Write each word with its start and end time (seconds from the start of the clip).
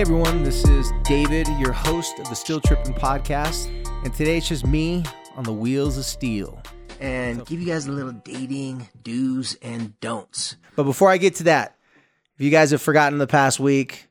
Hey 0.00 0.04
everyone, 0.04 0.44
this 0.44 0.64
is 0.64 0.90
David, 1.04 1.46
your 1.58 1.72
host 1.72 2.18
of 2.20 2.28
the 2.30 2.34
Still 2.34 2.58
Tripping 2.58 2.94
podcast, 2.94 3.66
and 4.02 4.14
today 4.14 4.38
it's 4.38 4.48
just 4.48 4.66
me 4.66 5.04
on 5.36 5.44
the 5.44 5.52
wheels 5.52 5.98
of 5.98 6.06
steel. 6.06 6.58
and 7.00 7.44
give 7.44 7.60
you 7.60 7.66
guys 7.66 7.86
a 7.86 7.92
little 7.92 8.12
dating 8.12 8.88
do's 9.02 9.58
and 9.60 10.00
don'ts. 10.00 10.56
But 10.74 10.84
before 10.84 11.10
I 11.10 11.18
get 11.18 11.34
to 11.34 11.44
that, 11.44 11.76
if 12.34 12.40
you 12.42 12.50
guys 12.50 12.70
have 12.70 12.80
forgotten 12.80 13.18
the 13.18 13.26
past 13.26 13.60
week, 13.60 14.06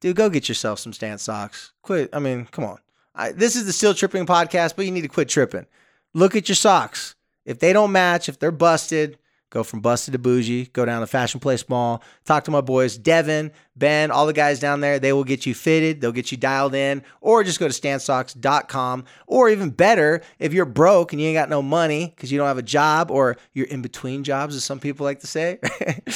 dude, 0.00 0.16
go 0.16 0.28
get 0.28 0.48
yourself 0.48 0.80
some 0.80 0.92
stance 0.92 1.22
socks. 1.22 1.72
Quit. 1.82 2.10
I 2.12 2.18
mean, 2.18 2.46
come 2.46 2.64
on. 2.64 2.78
I, 3.14 3.30
this 3.30 3.54
is 3.54 3.64
the 3.64 3.72
Still 3.72 3.94
Tripping 3.94 4.26
podcast, 4.26 4.74
but 4.74 4.86
you 4.86 4.90
need 4.90 5.02
to 5.02 5.08
quit 5.08 5.28
tripping. 5.28 5.66
Look 6.14 6.34
at 6.34 6.48
your 6.48 6.56
socks. 6.56 7.14
If 7.44 7.60
they 7.60 7.72
don't 7.72 7.92
match, 7.92 8.28
if 8.28 8.40
they're 8.40 8.50
busted, 8.50 9.18
go 9.50 9.62
from 9.62 9.80
busted 9.80 10.12
to 10.12 10.18
bougie. 10.18 10.66
Go 10.66 10.84
down 10.84 11.00
to 11.00 11.06
Fashion 11.06 11.40
Place 11.40 11.68
Mall. 11.68 12.02
Talk 12.24 12.44
to 12.44 12.50
my 12.50 12.60
boys, 12.60 12.98
Devin, 12.98 13.52
Ben, 13.76 14.10
all 14.10 14.26
the 14.26 14.32
guys 14.32 14.60
down 14.60 14.80
there. 14.80 14.98
They 14.98 15.12
will 15.12 15.24
get 15.24 15.46
you 15.46 15.54
fitted. 15.54 16.00
They'll 16.00 16.12
get 16.12 16.30
you 16.30 16.38
dialed 16.38 16.74
in. 16.74 17.02
Or 17.20 17.44
just 17.44 17.60
go 17.60 17.68
to 17.68 17.74
stancesocks.com. 17.74 19.04
Or 19.26 19.48
even 19.48 19.70
better, 19.70 20.22
if 20.38 20.52
you're 20.52 20.64
broke 20.64 21.12
and 21.12 21.20
you 21.20 21.28
ain't 21.28 21.36
got 21.36 21.48
no 21.48 21.62
money 21.62 22.12
because 22.14 22.30
you 22.30 22.38
don't 22.38 22.48
have 22.48 22.58
a 22.58 22.62
job 22.62 23.10
or 23.10 23.36
you're 23.52 23.66
in 23.66 23.82
between 23.82 24.24
jobs, 24.24 24.54
as 24.54 24.64
some 24.64 24.80
people 24.80 25.04
like 25.04 25.20
to 25.20 25.26
say. 25.26 25.58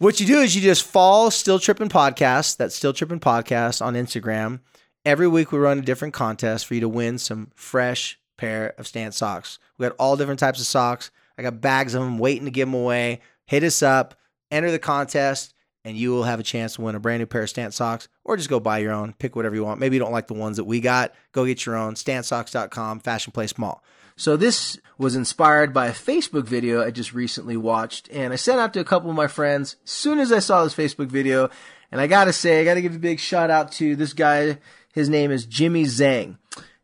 What 0.00 0.18
you 0.18 0.24
do 0.24 0.38
is 0.38 0.56
you 0.56 0.62
just 0.62 0.84
follow 0.86 1.28
Still 1.28 1.58
Tripping 1.58 1.90
Podcast, 1.90 2.56
that's 2.56 2.74
Still 2.74 2.94
Tripping 2.94 3.20
Podcast 3.20 3.84
on 3.84 3.92
Instagram. 3.92 4.60
Every 5.04 5.28
week 5.28 5.52
we 5.52 5.58
run 5.58 5.78
a 5.78 5.82
different 5.82 6.14
contest 6.14 6.64
for 6.64 6.72
you 6.72 6.80
to 6.80 6.88
win 6.88 7.18
some 7.18 7.50
fresh 7.54 8.18
pair 8.38 8.72
of 8.78 8.86
Stance 8.86 9.18
socks. 9.18 9.58
We 9.76 9.86
got 9.86 9.96
all 9.98 10.16
different 10.16 10.40
types 10.40 10.58
of 10.58 10.64
socks. 10.64 11.10
I 11.40 11.42
got 11.42 11.62
bags 11.62 11.94
of 11.94 12.02
them 12.02 12.18
waiting 12.18 12.44
to 12.44 12.50
give 12.50 12.68
them 12.68 12.74
away. 12.74 13.20
Hit 13.46 13.64
us 13.64 13.82
up, 13.82 14.14
enter 14.50 14.70
the 14.70 14.78
contest, 14.78 15.54
and 15.86 15.96
you 15.96 16.10
will 16.10 16.24
have 16.24 16.38
a 16.38 16.42
chance 16.42 16.74
to 16.74 16.82
win 16.82 16.94
a 16.94 17.00
brand 17.00 17.20
new 17.20 17.26
pair 17.26 17.42
of 17.42 17.48
Stance 17.48 17.76
socks 17.76 18.08
or 18.24 18.36
just 18.36 18.50
go 18.50 18.60
buy 18.60 18.78
your 18.78 18.92
own. 18.92 19.14
Pick 19.14 19.34
whatever 19.34 19.54
you 19.54 19.64
want. 19.64 19.80
Maybe 19.80 19.96
you 19.96 20.00
don't 20.00 20.12
like 20.12 20.26
the 20.26 20.34
ones 20.34 20.58
that 20.58 20.64
we 20.64 20.80
got. 20.80 21.14
Go 21.32 21.46
get 21.46 21.64
your 21.64 21.76
own. 21.76 21.94
StanceSocks.com, 21.94 23.00
Fashion 23.00 23.32
Place 23.32 23.56
Mall. 23.56 23.82
So 24.16 24.36
this 24.36 24.78
was 24.98 25.16
inspired 25.16 25.72
by 25.72 25.86
a 25.86 25.92
Facebook 25.92 26.44
video 26.44 26.84
I 26.84 26.90
just 26.90 27.14
recently 27.14 27.56
watched, 27.56 28.10
and 28.10 28.34
I 28.34 28.36
sent 28.36 28.60
out 28.60 28.74
to 28.74 28.80
a 28.80 28.84
couple 28.84 29.08
of 29.08 29.16
my 29.16 29.28
friends 29.28 29.76
as 29.82 29.90
soon 29.90 30.18
as 30.18 30.30
I 30.30 30.40
saw 30.40 30.62
this 30.62 30.74
Facebook 30.74 31.08
video. 31.08 31.48
And 31.90 32.02
I 32.02 32.06
gotta 32.06 32.34
say, 32.34 32.60
I 32.60 32.64
gotta 32.64 32.82
give 32.82 32.94
a 32.94 32.98
big 32.98 33.18
shout 33.18 33.50
out 33.50 33.72
to 33.72 33.96
this 33.96 34.12
guy. 34.12 34.58
His 34.92 35.08
name 35.08 35.30
is 35.30 35.46
Jimmy 35.46 35.84
Zhang. 35.84 36.36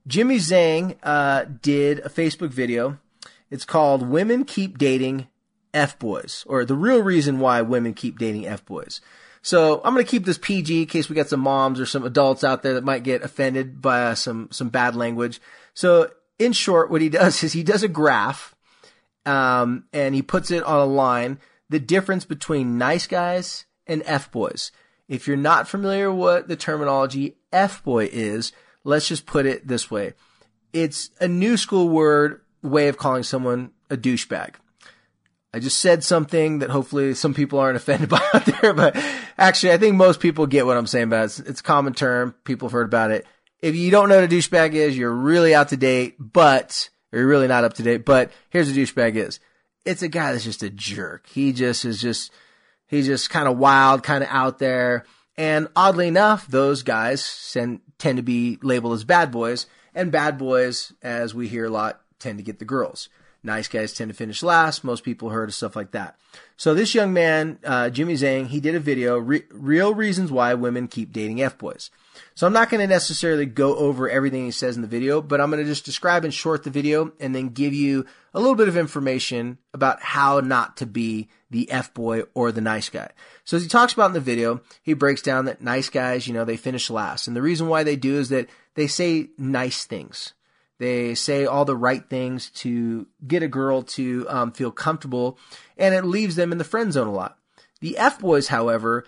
Jimmy 0.07 0.39
Zhang 0.39 0.97
uh, 1.03 1.45
did 1.61 1.99
a 1.99 2.09
Facebook 2.09 2.51
video. 2.51 2.99
It's 3.51 3.65
called 3.65 4.09
"Women 4.09 4.45
Keep 4.45 4.79
Dating 4.79 5.29
F 5.73 5.99
Boys," 5.99 6.45
or 6.49 6.65
the 6.65 6.75
real 6.75 7.03
reason 7.03 7.39
why 7.41 7.63
women 7.63 7.95
keep 7.95 8.19
dating 8.19 8.47
F 8.47 8.65
boys. 8.65 9.01
So 9.47 9.81
I'm 9.85 9.95
gonna 9.95 10.03
keep 10.03 10.25
this 10.25 10.39
PG 10.39 10.83
in 10.83 10.89
case 10.89 11.09
we 11.09 11.15
got 11.15 11.29
some 11.29 11.39
moms 11.39 11.79
or 11.79 11.87
some 11.87 12.05
adults 12.05 12.43
out 12.43 12.65
there 12.65 12.75
that 12.75 12.83
might 12.83 13.05
get 13.05 13.23
offended 13.23 13.81
by 13.81 14.03
uh, 14.03 14.15
some 14.17 14.49
some 14.51 14.71
bad 14.71 14.97
language. 14.97 15.41
So 15.73 16.11
in 16.39 16.53
short, 16.53 16.91
what 16.91 17.01
he 17.01 17.09
does 17.11 17.45
is 17.45 17.53
he 17.53 17.63
does 17.63 17.85
a 17.85 17.89
graph, 17.89 18.57
um, 19.25 19.85
and 19.93 20.17
he 20.17 20.23
puts 20.23 20.51
it 20.51 20.65
on 20.65 20.81
a 20.81 20.85
line, 20.85 21.39
the 21.69 21.79
difference 21.79 22.25
between 22.25 22.77
nice 22.79 23.07
guys 23.07 23.67
and 23.87 24.03
F 24.05 24.31
boys. 24.33 24.73
If 25.09 25.29
you're 25.29 25.37
not 25.37 25.69
familiar 25.69 26.13
what 26.13 26.49
the 26.49 26.57
terminology 26.57 27.37
F 27.53 27.85
boy 27.85 28.09
is, 28.13 28.53
let's 28.83 29.07
just 29.07 29.27
put 29.27 29.47
it 29.47 29.69
this 29.69 29.91
way. 29.91 30.15
It's 30.73 31.11
a 31.21 31.29
new 31.29 31.57
school 31.57 31.89
word, 31.89 32.41
way 32.67 32.89
of 32.89 32.99
calling 32.99 33.23
someone 33.23 33.73
a 33.91 33.97
douchebag. 33.97 34.55
I 35.57 35.59
just 35.59 35.79
said 35.79 36.05
something 36.05 36.59
that 36.59 36.69
hopefully 36.69 37.15
some 37.15 37.33
people 37.33 37.59
aren't 37.59 37.77
offended 37.79 38.11
by 38.11 38.21
out 38.35 38.45
there, 38.45 38.75
but 38.75 38.97
actually 39.39 39.73
I 39.73 39.79
think 39.79 39.97
most 39.97 40.21
people 40.21 40.47
get 40.47 40.67
what 40.67 40.77
I'm 40.77 40.87
saying 40.87 41.05
about 41.05 41.39
it. 41.39 41.49
It's, 41.49 41.61
a 41.61 41.65
common 41.65 41.95
term. 41.95 42.35
People 42.45 42.69
have 42.69 42.75
heard 42.75 42.87
about 42.87 43.11
it. 43.11 43.27
If 43.61 43.75
you 43.75 43.91
don't 43.91 44.09
know 44.09 44.17
what 44.17 44.31
a 44.31 44.35
douchebag 44.35 44.75
is, 44.75 44.99
you're 44.99 45.11
really 45.11 45.55
out 45.55 45.71
to 45.71 45.79
date, 45.79 46.17
but, 46.19 46.91
or 47.11 47.21
you're 47.21 47.29
really 47.29 47.49
not 47.49 47.65
up 47.65 47.75
to 47.75 47.83
date, 47.83 48.05
but 48.05 48.33
here's 48.51 48.69
what 48.69 48.77
a 48.77 48.81
douchebag 48.81 49.17
is. 49.17 49.41
It's 49.87 50.03
a 50.03 50.09
guy 50.09 50.33
that's 50.33 50.45
just 50.45 50.63
a 50.63 50.69
jerk. 50.69 51.27
He 51.27 51.53
just 51.53 51.85
is 51.87 52.03
just, 52.03 52.33
he's 52.87 53.07
just 53.07 53.31
kind 53.31 53.49
of 53.49 53.57
wild, 53.57 54.03
kind 54.03 54.23
of 54.23 54.29
out 54.31 54.59
there. 54.59 55.07
And 55.39 55.69
oddly 55.75 56.09
enough, 56.09 56.47
those 56.49 56.83
guys 56.83 57.25
send, 57.25 57.81
tend 57.99 58.19
to 58.19 58.23
be 58.23 58.59
labeled 58.63 58.95
as 58.95 59.05
bad 59.05 59.31
boys, 59.31 59.67
and 59.95 60.13
bad 60.13 60.37
boys, 60.37 60.93
as 61.03 61.35
we 61.35 61.49
hear 61.49 61.65
a 61.65 61.71
lot, 61.71 62.03
tend 62.19 62.39
to 62.39 62.45
get 62.45 62.59
the 62.59 62.65
girls. 62.65 63.09
Nice 63.43 63.69
guys 63.69 63.93
tend 63.93 64.11
to 64.11 64.17
finish 64.17 64.43
last. 64.43 64.83
Most 64.83 65.05
people 65.05 65.31
heard 65.31 65.49
of 65.49 65.55
stuff 65.55 65.77
like 65.77 65.93
that. 65.93 66.17
So 66.57 66.75
this 66.75 66.97
young 66.97 67.13
man, 67.13 67.59
uh, 67.65 67.91
Jimmy 67.91 68.15
Zhang, 68.15 68.49
he 68.49 68.59
did 68.59 68.75
a 68.75 68.81
video, 68.81 69.19
re- 69.19 69.45
real 69.51 69.95
reasons 69.95 70.33
why 70.33 70.55
women 70.55 70.89
keep 70.89 71.13
dating 71.13 71.41
F 71.41 71.57
boys. 71.57 71.91
So 72.35 72.47
I'm 72.47 72.53
not 72.53 72.71
going 72.71 72.81
to 72.81 72.87
necessarily 72.87 73.47
go 73.47 73.77
over 73.77 74.11
everything 74.11 74.45
he 74.45 74.51
says 74.51 74.75
in 74.75 74.83
the 74.83 74.89
video, 74.89 75.23
but 75.23 75.41
I'm 75.41 75.51
going 75.51 75.63
to 75.63 75.69
just 75.69 75.85
describe 75.85 76.25
in 76.25 76.33
short 76.33 76.65
the 76.65 76.71
video 76.71 77.13
and 77.21 77.35
then 77.35 77.51
give 77.51 77.73
you 77.73 78.07
a 78.35 78.41
little 78.41 78.57
bit 78.57 78.69
of 78.69 78.77
information 78.77 79.59
about 79.73 80.03
how 80.03 80.41
not 80.41 80.79
to 80.79 80.87
be 80.87 81.29
the 81.51 81.71
F 81.71 81.95
boy 81.95 82.23
or 82.35 82.51
the 82.51 82.61
nice 82.61 82.89
guy. 82.89 83.11
So 83.45 83.57
as 83.57 83.63
he 83.63 83.69
talks 83.69 83.93
about 83.93 84.07
in 84.07 84.13
the 84.15 84.21
video, 84.21 84.61
he 84.83 84.95
breaks 84.95 85.23
down 85.23 85.45
that 85.45 85.63
nice 85.63 85.89
guys, 85.89 86.27
you 86.27 86.35
know, 86.35 86.45
they 86.45 86.57
finish 86.57 86.91
last. 86.91 87.29
And 87.29 87.37
the 87.37 87.43
reason 87.43 87.69
why 87.69 87.85
they 87.85 87.97
do 87.97 88.19
is 88.19 88.31
that 88.31 88.49
they 88.75 88.89
say 88.89 89.29
nice 89.39 89.85
things. 89.85 90.33
They 90.79 91.15
say 91.15 91.47
all 91.47 91.65
the 91.65 91.77
right 91.77 92.09
things 92.09 92.51
to 92.57 93.07
get 93.27 93.43
a 93.43 93.49
girl 93.49 93.83
to 93.83 94.27
um, 94.29 94.53
feel 94.53 94.71
comfortable, 94.71 95.39
and 95.77 95.95
it 95.95 96.05
leaves 96.05 96.37
them 96.37 96.53
in 96.53 96.59
the 96.59 96.65
friend 96.65 96.93
zone 96.93 97.07
a 97.07 97.13
lot. 97.13 97.39
The 97.81 97.97
F 97.97 98.21
boys, 98.21 98.49
however, 98.49 99.07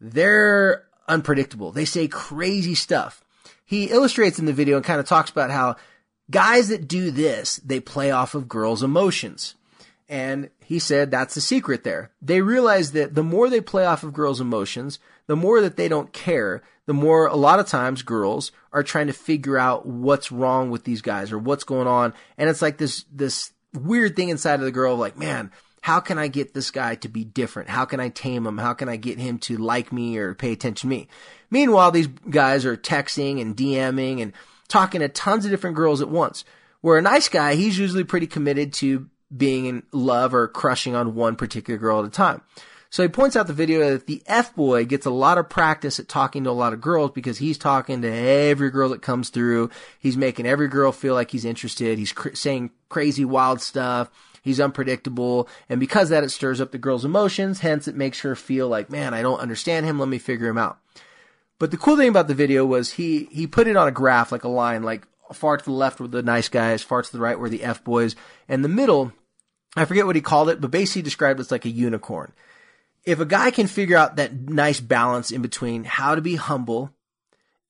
they're 0.00 0.84
unpredictable. 1.08 1.72
They 1.72 1.84
say 1.84 2.08
crazy 2.08 2.74
stuff. 2.74 3.24
He 3.64 3.86
illustrates 3.86 4.38
in 4.38 4.44
the 4.46 4.52
video 4.52 4.76
and 4.76 4.84
kind 4.84 5.00
of 5.00 5.06
talks 5.06 5.30
about 5.30 5.50
how 5.50 5.76
guys 6.30 6.68
that 6.68 6.88
do 6.88 7.10
this, 7.10 7.56
they 7.56 7.80
play 7.80 8.10
off 8.10 8.34
of 8.34 8.48
girls' 8.48 8.82
emotions. 8.82 9.54
And 10.08 10.50
he 10.64 10.78
said 10.78 11.10
that's 11.10 11.34
the 11.34 11.40
secret 11.40 11.82
there. 11.82 12.10
They 12.22 12.40
realize 12.40 12.92
that 12.92 13.14
the 13.14 13.24
more 13.24 13.50
they 13.50 13.60
play 13.60 13.84
off 13.84 14.02
of 14.02 14.12
girls' 14.12 14.40
emotions, 14.40 14.98
the 15.26 15.36
more 15.36 15.60
that 15.60 15.76
they 15.76 15.88
don't 15.88 16.12
care, 16.12 16.62
the 16.86 16.94
more 16.94 17.26
a 17.26 17.34
lot 17.34 17.58
of 17.58 17.66
times 17.66 18.02
girls 18.02 18.52
are 18.72 18.84
trying 18.84 19.08
to 19.08 19.12
figure 19.12 19.58
out 19.58 19.84
what's 19.86 20.30
wrong 20.30 20.70
with 20.70 20.84
these 20.84 21.02
guys 21.02 21.32
or 21.32 21.38
what's 21.38 21.64
going 21.64 21.88
on. 21.88 22.14
And 22.38 22.48
it's 22.48 22.62
like 22.62 22.78
this, 22.78 23.04
this 23.12 23.52
weird 23.74 24.14
thing 24.14 24.28
inside 24.28 24.60
of 24.60 24.66
the 24.66 24.70
girl 24.70 24.96
like, 24.96 25.18
man, 25.18 25.50
how 25.82 26.00
can 26.00 26.18
I 26.18 26.28
get 26.28 26.54
this 26.54 26.70
guy 26.70 26.96
to 26.96 27.08
be 27.08 27.24
different? 27.24 27.68
How 27.68 27.84
can 27.84 28.00
I 28.00 28.08
tame 28.08 28.46
him? 28.46 28.58
How 28.58 28.74
can 28.74 28.88
I 28.88 28.96
get 28.96 29.18
him 29.18 29.38
to 29.40 29.56
like 29.56 29.92
me 29.92 30.16
or 30.18 30.34
pay 30.34 30.52
attention 30.52 30.88
to 30.88 30.96
me? 30.96 31.08
Meanwhile, 31.50 31.92
these 31.92 32.08
guys 32.08 32.64
are 32.64 32.76
texting 32.76 33.40
and 33.40 33.56
DMing 33.56 34.20
and 34.20 34.32
talking 34.68 35.00
to 35.00 35.08
tons 35.08 35.44
of 35.44 35.50
different 35.50 35.76
girls 35.76 36.00
at 36.00 36.08
once. 36.08 36.44
Where 36.80 36.98
a 36.98 37.02
nice 37.02 37.28
guy, 37.28 37.54
he's 37.54 37.78
usually 37.78 38.04
pretty 38.04 38.26
committed 38.26 38.72
to 38.74 39.08
being 39.34 39.66
in 39.66 39.82
love 39.92 40.34
or 40.34 40.48
crushing 40.48 40.94
on 40.94 41.14
one 41.14 41.36
particular 41.36 41.78
girl 41.78 42.00
at 42.00 42.06
a 42.06 42.10
time. 42.10 42.42
So 42.88 43.02
he 43.02 43.08
points 43.08 43.36
out 43.36 43.46
the 43.46 43.52
video 43.52 43.90
that 43.90 44.06
the 44.06 44.22
F 44.26 44.54
boy 44.54 44.84
gets 44.84 45.06
a 45.06 45.10
lot 45.10 45.38
of 45.38 45.48
practice 45.48 45.98
at 45.98 46.08
talking 46.08 46.44
to 46.44 46.50
a 46.50 46.52
lot 46.52 46.72
of 46.72 46.80
girls 46.80 47.10
because 47.10 47.38
he's 47.38 47.58
talking 47.58 48.02
to 48.02 48.10
every 48.10 48.70
girl 48.70 48.88
that 48.90 49.02
comes 49.02 49.28
through. 49.28 49.70
He's 49.98 50.16
making 50.16 50.46
every 50.46 50.68
girl 50.68 50.92
feel 50.92 51.14
like 51.14 51.30
he's 51.30 51.44
interested. 51.44 51.98
He's 51.98 52.12
cr- 52.12 52.34
saying 52.34 52.70
crazy, 52.88 53.24
wild 53.24 53.60
stuff. 53.60 54.10
He's 54.42 54.60
unpredictable. 54.60 55.48
And 55.68 55.80
because 55.80 56.10
that, 56.10 56.22
it 56.22 56.30
stirs 56.30 56.60
up 56.60 56.70
the 56.70 56.78
girl's 56.78 57.04
emotions. 57.04 57.60
Hence, 57.60 57.88
it 57.88 57.96
makes 57.96 58.20
her 58.20 58.36
feel 58.36 58.68
like, 58.68 58.88
man, 58.88 59.12
I 59.12 59.20
don't 59.20 59.40
understand 59.40 59.84
him. 59.84 59.98
Let 59.98 60.08
me 60.08 60.18
figure 60.18 60.48
him 60.48 60.58
out. 60.58 60.78
But 61.58 61.72
the 61.72 61.76
cool 61.76 61.96
thing 61.96 62.08
about 62.08 62.28
the 62.28 62.34
video 62.34 62.64
was 62.64 62.92
he, 62.92 63.28
he 63.32 63.46
put 63.46 63.66
it 63.66 63.76
on 63.76 63.88
a 63.88 63.92
graph, 63.92 64.30
like 64.30 64.44
a 64.44 64.48
line, 64.48 64.84
like 64.84 65.06
far 65.32 65.56
to 65.56 65.64
the 65.64 65.70
left 65.70 66.00
were 66.00 66.08
the 66.08 66.22
nice 66.22 66.48
guys, 66.48 66.82
far 66.82 67.02
to 67.02 67.12
the 67.12 67.20
right 67.20 67.38
were 67.38 67.48
the 67.48 67.64
F 67.64 67.84
boys, 67.84 68.16
and 68.48 68.64
the 68.64 68.68
middle, 68.68 69.12
I 69.76 69.84
forget 69.84 70.06
what 70.06 70.16
he 70.16 70.22
called 70.22 70.48
it, 70.48 70.60
but 70.60 70.70
basically 70.70 71.02
described 71.02 71.40
it 71.40 71.42
as 71.42 71.50
like 71.50 71.64
a 71.64 71.70
unicorn. 71.70 72.32
If 73.04 73.20
a 73.20 73.26
guy 73.26 73.50
can 73.50 73.66
figure 73.66 73.96
out 73.96 74.16
that 74.16 74.34
nice 74.34 74.80
balance 74.80 75.30
in 75.30 75.42
between 75.42 75.84
how 75.84 76.14
to 76.14 76.20
be 76.20 76.36
humble 76.36 76.90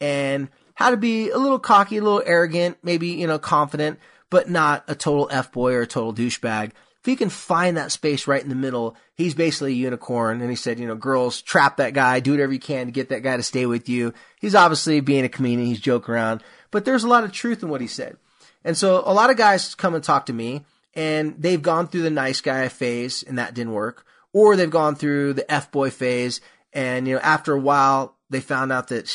and 0.00 0.49
how 0.75 0.91
to 0.91 0.97
be 0.97 1.31
a 1.31 1.38
little 1.38 1.58
cocky, 1.58 1.99
a 1.99 2.03
little 2.03 2.23
arrogant, 2.25 2.79
maybe, 2.82 3.08
you 3.08 3.26
know, 3.26 3.38
confident, 3.38 3.99
but 4.31 4.49
not 4.49 4.85
a 4.88 4.94
total 4.94 5.29
F 5.31 5.53
boy 5.53 5.75
or 5.75 5.82
a 5.82 5.87
total 5.87 6.14
douchebag. 6.14 6.73
If 7.06 7.11
he 7.11 7.17
can 7.17 7.29
find 7.31 7.76
that 7.76 7.93
space 7.93 8.26
right 8.26 8.43
in 8.43 8.49
the 8.49 8.56
middle, 8.56 8.97
he's 9.14 9.35
basically 9.35 9.73
a 9.73 9.76
unicorn. 9.76 10.41
And 10.41 10.50
he 10.50 10.56
said, 10.56 10.81
you 10.81 10.87
know, 10.88 10.97
girls, 10.97 11.41
trap 11.41 11.76
that 11.76 11.94
guy, 11.94 12.19
do 12.19 12.32
whatever 12.32 12.53
you 12.53 12.58
can 12.58 12.87
to 12.87 12.93
get 12.93 13.11
that 13.11 13.23
guy 13.23 13.37
to 13.37 13.43
stay 13.43 13.64
with 13.64 13.88
you. 13.88 14.12
He's 14.41 14.56
obviously 14.56 15.00
being 15.00 15.25
a 15.25 15.29
comedian, 15.29 15.69
he's 15.69 15.81
joking 15.81 16.14
around, 16.14 16.43
but 16.71 16.85
there's 16.85 17.05
a 17.05 17.09
lot 17.09 17.25
of 17.25 17.33
truth 17.33 17.63
in 17.63 17.69
what 17.69 17.81
he 17.81 17.87
said. 17.87 18.17
And 18.65 18.77
so 18.77 19.03
a 19.05 19.15
lot 19.15 19.31
of 19.31 19.37
guys 19.37 19.75
come 19.75 19.95
and 19.95 20.03
talk 20.03 20.27
to 20.27 20.33
me 20.33 20.65
and 20.95 21.35
they've 21.39 21.63
gone 21.63 21.87
through 21.87 22.03
the 22.03 22.11
nice 22.11 22.41
guy 22.41 22.69
phase 22.69 23.23
and 23.23 23.39
that 23.39 23.55
didn't 23.55 23.73
work. 23.73 24.05
Or 24.33 24.57
they've 24.57 24.69
gone 24.69 24.97
through 24.97 25.35
the 25.35 25.51
F 25.51 25.71
boy 25.71 25.91
phase 25.91 26.41
and, 26.73 27.07
you 27.07 27.15
know, 27.15 27.21
after 27.21 27.53
a 27.53 27.61
while 27.61 28.17
they 28.29 28.41
found 28.41 28.73
out 28.73 28.89
that 28.89 29.15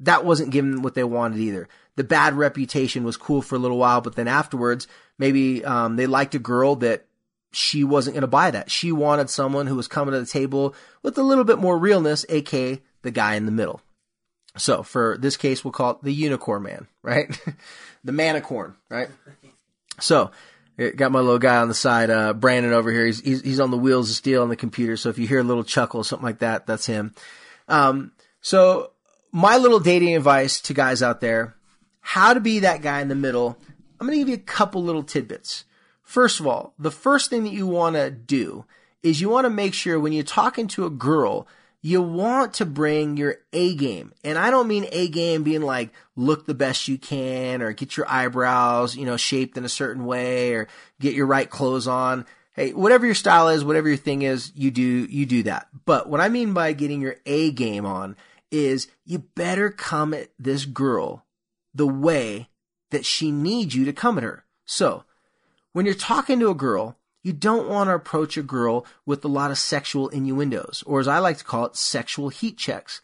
that 0.00 0.24
wasn't 0.24 0.50
given 0.50 0.82
what 0.82 0.94
they 0.94 1.04
wanted 1.04 1.38
either. 1.38 1.68
The 1.96 2.04
bad 2.04 2.34
reputation 2.34 3.04
was 3.04 3.16
cool 3.16 3.42
for 3.42 3.54
a 3.54 3.58
little 3.58 3.78
while, 3.78 4.00
but 4.00 4.14
then 4.14 4.28
afterwards, 4.28 4.86
maybe, 5.18 5.64
um, 5.64 5.96
they 5.96 6.06
liked 6.06 6.34
a 6.34 6.38
girl 6.38 6.76
that 6.76 7.06
she 7.50 7.82
wasn't 7.82 8.14
going 8.14 8.22
to 8.22 8.28
buy 8.28 8.50
that. 8.50 8.70
She 8.70 8.92
wanted 8.92 9.30
someone 9.30 9.66
who 9.66 9.76
was 9.76 9.88
coming 9.88 10.12
to 10.12 10.20
the 10.20 10.26
table 10.26 10.74
with 11.02 11.18
a 11.18 11.22
little 11.22 11.44
bit 11.44 11.58
more 11.58 11.78
realness, 11.78 12.26
aka 12.28 12.80
the 13.02 13.10
guy 13.10 13.34
in 13.34 13.46
the 13.46 13.52
middle. 13.52 13.80
So 14.58 14.82
for 14.82 15.16
this 15.18 15.36
case, 15.36 15.64
we'll 15.64 15.72
call 15.72 15.92
it 15.92 16.02
the 16.02 16.12
unicorn 16.12 16.62
man, 16.62 16.86
right? 17.02 17.28
the 18.04 18.12
manicorn, 18.12 18.74
right? 18.88 19.08
So 20.00 20.30
got 20.96 21.12
my 21.12 21.20
little 21.20 21.38
guy 21.38 21.56
on 21.56 21.68
the 21.68 21.74
side, 21.74 22.10
uh, 22.10 22.32
Brandon 22.32 22.72
over 22.72 22.92
here. 22.92 23.06
He's, 23.06 23.20
he's, 23.20 23.42
he's 23.42 23.60
on 23.60 23.70
the 23.70 23.78
wheels 23.78 24.10
of 24.10 24.16
steel 24.16 24.42
on 24.42 24.48
the 24.48 24.56
computer. 24.56 24.96
So 24.96 25.08
if 25.08 25.18
you 25.18 25.26
hear 25.26 25.40
a 25.40 25.44
little 25.44 25.64
chuckle, 25.64 26.04
something 26.04 26.24
like 26.24 26.38
that, 26.38 26.66
that's 26.66 26.86
him. 26.86 27.14
Um, 27.66 28.12
so 28.40 28.92
my 29.32 29.56
little 29.58 29.80
dating 29.80 30.14
advice 30.14 30.60
to 30.62 30.74
guys 30.74 31.02
out 31.02 31.20
there, 31.20 31.56
how 32.00 32.32
to 32.32 32.40
be 32.40 32.60
that 32.60 32.82
guy 32.82 33.00
in 33.00 33.08
the 33.08 33.14
middle. 33.14 33.58
I'm 34.00 34.06
going 34.06 34.18
to 34.18 34.24
give 34.24 34.28
you 34.28 34.36
a 34.36 34.38
couple 34.38 34.82
little 34.82 35.02
tidbits. 35.02 35.64
First 36.02 36.40
of 36.40 36.46
all, 36.46 36.74
the 36.78 36.90
first 36.90 37.28
thing 37.28 37.44
that 37.44 37.52
you 37.52 37.66
want 37.66 37.96
to 37.96 38.10
do 38.10 38.64
is 39.02 39.20
you 39.20 39.28
want 39.28 39.44
to 39.44 39.50
make 39.50 39.74
sure 39.74 39.98
when 39.98 40.12
you're 40.12 40.22
talking 40.22 40.68
to 40.68 40.86
a 40.86 40.90
girl, 40.90 41.46
you 41.80 42.02
want 42.02 42.54
to 42.54 42.66
bring 42.66 43.16
your 43.16 43.36
A 43.52 43.74
game. 43.74 44.12
And 44.24 44.36
I 44.36 44.50
don't 44.50 44.68
mean 44.68 44.86
A 44.90 45.08
game 45.08 45.42
being 45.42 45.62
like 45.62 45.90
look 46.16 46.46
the 46.46 46.54
best 46.54 46.88
you 46.88 46.98
can 46.98 47.62
or 47.62 47.72
get 47.72 47.96
your 47.96 48.08
eyebrows, 48.08 48.96
you 48.96 49.06
know, 49.06 49.16
shaped 49.16 49.56
in 49.56 49.64
a 49.64 49.68
certain 49.68 50.04
way 50.04 50.52
or 50.54 50.68
get 51.00 51.14
your 51.14 51.26
right 51.26 51.48
clothes 51.48 51.86
on. 51.86 52.26
Hey, 52.54 52.72
whatever 52.72 53.06
your 53.06 53.14
style 53.14 53.48
is, 53.48 53.64
whatever 53.64 53.88
your 53.88 53.96
thing 53.96 54.22
is, 54.22 54.50
you 54.56 54.72
do, 54.72 54.82
you 54.82 55.26
do 55.26 55.44
that. 55.44 55.68
But 55.84 56.08
what 56.08 56.20
I 56.20 56.28
mean 56.28 56.52
by 56.52 56.72
getting 56.72 57.00
your 57.00 57.16
A 57.24 57.52
game 57.52 57.86
on 57.86 58.16
is 58.50 58.88
you 59.04 59.20
better 59.20 59.70
come 59.70 60.12
at 60.12 60.30
this 60.38 60.64
girl 60.64 61.24
the 61.74 61.86
way 61.86 62.48
that 62.90 63.04
she 63.04 63.30
needs 63.30 63.74
you 63.76 63.84
to 63.84 63.92
come 63.92 64.18
at 64.18 64.24
her. 64.24 64.44
So 64.64 65.04
when 65.72 65.86
you're 65.86 65.94
talking 65.94 66.40
to 66.40 66.50
a 66.50 66.54
girl, 66.54 66.97
you 67.22 67.32
don't 67.32 67.68
want 67.68 67.88
to 67.88 67.94
approach 67.94 68.36
a 68.36 68.42
girl 68.42 68.86
with 69.04 69.24
a 69.24 69.28
lot 69.28 69.50
of 69.50 69.58
sexual 69.58 70.08
innuendos, 70.08 70.82
or 70.86 71.00
as 71.00 71.08
I 71.08 71.18
like 71.18 71.38
to 71.38 71.44
call 71.44 71.66
it, 71.66 71.76
sexual 71.76 72.28
heat 72.28 72.56
checks. 72.56 73.00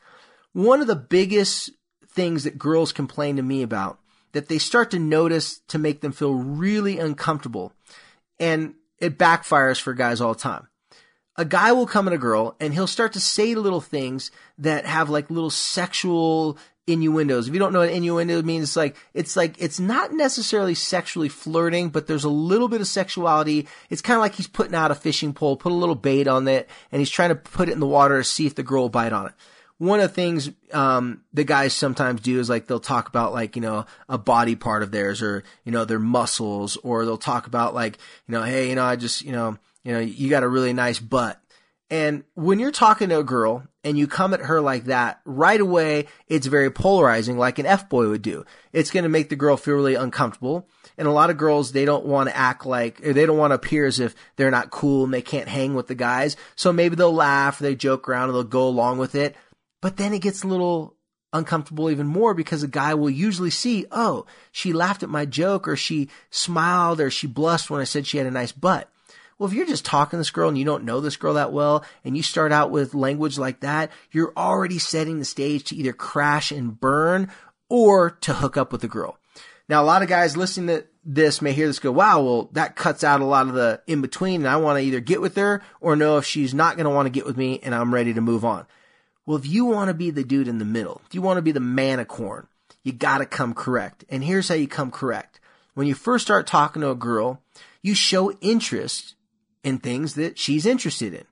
One 0.52 0.80
of 0.80 0.86
the 0.86 0.96
biggest 0.96 1.70
things 2.08 2.44
that 2.44 2.58
girls 2.58 2.92
complain 2.92 3.36
to 3.36 3.42
me 3.42 3.62
about 3.62 3.98
that 4.32 4.48
they 4.48 4.58
start 4.58 4.90
to 4.90 4.98
notice 4.98 5.60
to 5.68 5.78
make 5.78 6.00
them 6.00 6.12
feel 6.12 6.34
really 6.34 6.98
uncomfortable, 6.98 7.72
and 8.38 8.74
it 8.98 9.18
backfires 9.18 9.80
for 9.80 9.94
guys 9.94 10.20
all 10.20 10.34
the 10.34 10.40
time. 10.40 10.68
A 11.36 11.44
guy 11.44 11.72
will 11.72 11.86
come 11.86 12.06
at 12.06 12.14
a 12.14 12.18
girl 12.18 12.54
and 12.60 12.72
he'll 12.72 12.86
start 12.86 13.12
to 13.14 13.20
say 13.20 13.56
little 13.56 13.80
things 13.80 14.30
that 14.58 14.86
have 14.86 15.10
like 15.10 15.30
little 15.30 15.50
sexual 15.50 16.56
innuendos. 16.86 17.48
If 17.48 17.54
you 17.54 17.60
don't 17.60 17.72
know 17.72 17.80
what 17.80 17.90
innuendo 17.90 18.42
means, 18.42 18.64
it's 18.64 18.76
like, 18.76 18.96
it's 19.14 19.36
like, 19.36 19.60
it's 19.60 19.80
not 19.80 20.12
necessarily 20.12 20.74
sexually 20.74 21.28
flirting, 21.28 21.88
but 21.88 22.06
there's 22.06 22.24
a 22.24 22.28
little 22.28 22.68
bit 22.68 22.80
of 22.80 22.86
sexuality. 22.86 23.66
It's 23.90 24.02
kind 24.02 24.16
of 24.16 24.20
like 24.20 24.34
he's 24.34 24.46
putting 24.46 24.74
out 24.74 24.90
a 24.90 24.94
fishing 24.94 25.32
pole, 25.32 25.56
put 25.56 25.72
a 25.72 25.74
little 25.74 25.94
bait 25.94 26.28
on 26.28 26.46
it, 26.48 26.68
and 26.92 27.00
he's 27.00 27.10
trying 27.10 27.30
to 27.30 27.36
put 27.36 27.68
it 27.68 27.72
in 27.72 27.80
the 27.80 27.86
water 27.86 28.18
to 28.18 28.24
see 28.24 28.46
if 28.46 28.54
the 28.54 28.62
girl 28.62 28.82
will 28.82 28.88
bite 28.90 29.12
on 29.12 29.26
it. 29.26 29.32
One 29.78 29.98
of 29.98 30.08
the 30.08 30.14
things, 30.14 30.50
um, 30.72 31.22
the 31.32 31.42
guys 31.42 31.72
sometimes 31.72 32.20
do 32.20 32.38
is 32.38 32.48
like 32.48 32.66
they'll 32.66 32.78
talk 32.78 33.08
about 33.08 33.32
like, 33.32 33.56
you 33.56 33.62
know, 33.62 33.86
a 34.08 34.16
body 34.16 34.54
part 34.54 34.82
of 34.82 34.92
theirs 34.92 35.20
or, 35.20 35.42
you 35.64 35.72
know, 35.72 35.84
their 35.84 35.98
muscles, 35.98 36.76
or 36.78 37.04
they'll 37.04 37.16
talk 37.16 37.46
about 37.46 37.74
like, 37.74 37.98
you 38.28 38.32
know, 38.32 38.42
hey, 38.42 38.68
you 38.68 38.76
know, 38.76 38.84
I 38.84 38.96
just, 38.96 39.22
you 39.22 39.32
know, 39.32 39.58
you 39.82 39.92
know, 39.92 39.98
you 39.98 40.30
got 40.30 40.44
a 40.44 40.48
really 40.48 40.72
nice 40.72 41.00
butt. 41.00 41.40
And 41.90 42.24
when 42.34 42.60
you're 42.60 42.70
talking 42.70 43.08
to 43.08 43.18
a 43.18 43.24
girl 43.24 43.66
and 43.84 43.98
you 43.98 44.06
come 44.06 44.32
at 44.32 44.40
her 44.40 44.60
like 44.60 44.84
that, 44.86 45.20
right 45.24 45.60
away, 45.60 46.06
it's 46.26 46.46
very 46.46 46.70
polarizing, 46.70 47.36
like 47.36 47.58
an 47.58 47.66
F-boy 47.66 48.08
would 48.08 48.22
do. 48.22 48.44
It's 48.72 48.90
going 48.90 49.02
to 49.02 49.10
make 49.10 49.28
the 49.28 49.36
girl 49.36 49.58
feel 49.58 49.74
really 49.74 49.94
uncomfortable. 49.94 50.66
And 50.96 51.06
a 51.06 51.12
lot 51.12 51.28
of 51.28 51.36
girls, 51.36 51.72
they 51.72 51.84
don't 51.84 52.06
want 52.06 52.30
to 52.30 52.36
act 52.36 52.64
like, 52.64 53.06
or 53.06 53.12
they 53.12 53.26
don't 53.26 53.36
want 53.36 53.50
to 53.50 53.56
appear 53.56 53.84
as 53.84 54.00
if 54.00 54.14
they're 54.36 54.50
not 54.50 54.70
cool 54.70 55.04
and 55.04 55.12
they 55.12 55.22
can't 55.22 55.48
hang 55.48 55.74
with 55.74 55.86
the 55.86 55.94
guys. 55.94 56.36
So 56.56 56.72
maybe 56.72 56.96
they'll 56.96 57.12
laugh, 57.12 57.58
they 57.58 57.74
joke 57.74 58.08
around, 58.08 58.30
and 58.30 58.34
they'll 58.34 58.44
go 58.44 58.66
along 58.66 58.98
with 58.98 59.14
it. 59.14 59.36
But 59.82 59.98
then 59.98 60.14
it 60.14 60.22
gets 60.22 60.42
a 60.42 60.48
little 60.48 60.96
uncomfortable 61.34 61.90
even 61.90 62.06
more 62.06 62.32
because 62.32 62.62
a 62.62 62.68
guy 62.68 62.94
will 62.94 63.10
usually 63.10 63.50
see, 63.50 63.84
oh, 63.90 64.24
she 64.50 64.72
laughed 64.72 65.02
at 65.02 65.10
my 65.10 65.26
joke 65.26 65.68
or 65.68 65.76
she 65.76 66.08
smiled 66.30 67.00
or 67.00 67.10
she 67.10 67.26
blushed 67.26 67.68
when 67.68 67.80
I 67.80 67.84
said 67.84 68.06
she 68.06 68.16
had 68.16 68.26
a 68.26 68.30
nice 68.30 68.52
butt. 68.52 68.88
Well, 69.38 69.48
if 69.48 69.54
you're 69.54 69.66
just 69.66 69.84
talking 69.84 70.16
to 70.16 70.18
this 70.18 70.30
girl 70.30 70.48
and 70.48 70.56
you 70.56 70.64
don't 70.64 70.84
know 70.84 71.00
this 71.00 71.16
girl 71.16 71.34
that 71.34 71.52
well 71.52 71.84
and 72.04 72.16
you 72.16 72.22
start 72.22 72.52
out 72.52 72.70
with 72.70 72.94
language 72.94 73.38
like 73.38 73.60
that, 73.60 73.90
you're 74.12 74.32
already 74.36 74.78
setting 74.78 75.18
the 75.18 75.24
stage 75.24 75.64
to 75.64 75.76
either 75.76 75.92
crash 75.92 76.52
and 76.52 76.78
burn 76.78 77.30
or 77.68 78.10
to 78.10 78.34
hook 78.34 78.56
up 78.56 78.70
with 78.70 78.80
the 78.80 78.88
girl. 78.88 79.18
Now, 79.68 79.82
a 79.82 79.86
lot 79.86 80.02
of 80.02 80.08
guys 80.08 80.36
listening 80.36 80.68
to 80.68 80.86
this 81.04 81.42
may 81.42 81.52
hear 81.52 81.66
this 81.66 81.78
go, 81.78 81.90
wow, 81.90 82.22
well, 82.22 82.48
that 82.52 82.76
cuts 82.76 83.02
out 83.02 83.20
a 83.20 83.26
lot 83.26 83.48
of 83.48 83.54
the 83.54 83.82
in 83.86 84.00
between 84.00 84.42
and 84.42 84.48
I 84.48 84.56
want 84.56 84.78
to 84.78 84.84
either 84.84 85.00
get 85.00 85.20
with 85.20 85.36
her 85.36 85.62
or 85.80 85.96
know 85.96 86.18
if 86.18 86.24
she's 86.24 86.54
not 86.54 86.76
going 86.76 86.84
to 86.84 86.90
want 86.90 87.06
to 87.06 87.10
get 87.10 87.26
with 87.26 87.36
me 87.36 87.60
and 87.62 87.74
I'm 87.74 87.92
ready 87.92 88.14
to 88.14 88.20
move 88.20 88.44
on. 88.44 88.66
Well, 89.26 89.38
if 89.38 89.46
you 89.46 89.64
want 89.64 89.88
to 89.88 89.94
be 89.94 90.10
the 90.10 90.24
dude 90.24 90.48
in 90.48 90.58
the 90.58 90.64
middle, 90.64 91.00
if 91.06 91.14
you 91.14 91.22
want 91.22 91.38
to 91.38 91.42
be 91.42 91.52
the 91.52 91.60
manicorn, 91.60 92.46
you 92.82 92.92
got 92.92 93.18
to 93.18 93.26
come 93.26 93.54
correct. 93.54 94.04
And 94.10 94.22
here's 94.22 94.48
how 94.48 94.54
you 94.54 94.68
come 94.68 94.90
correct. 94.90 95.40
When 95.72 95.86
you 95.86 95.94
first 95.94 96.24
start 96.24 96.46
talking 96.46 96.82
to 96.82 96.90
a 96.90 96.94
girl, 96.94 97.42
you 97.82 97.94
show 97.94 98.32
interest 98.40 99.14
in 99.64 99.78
things 99.78 100.14
that 100.14 100.38
she's 100.38 100.66
interested 100.66 101.14
in. 101.14 101.24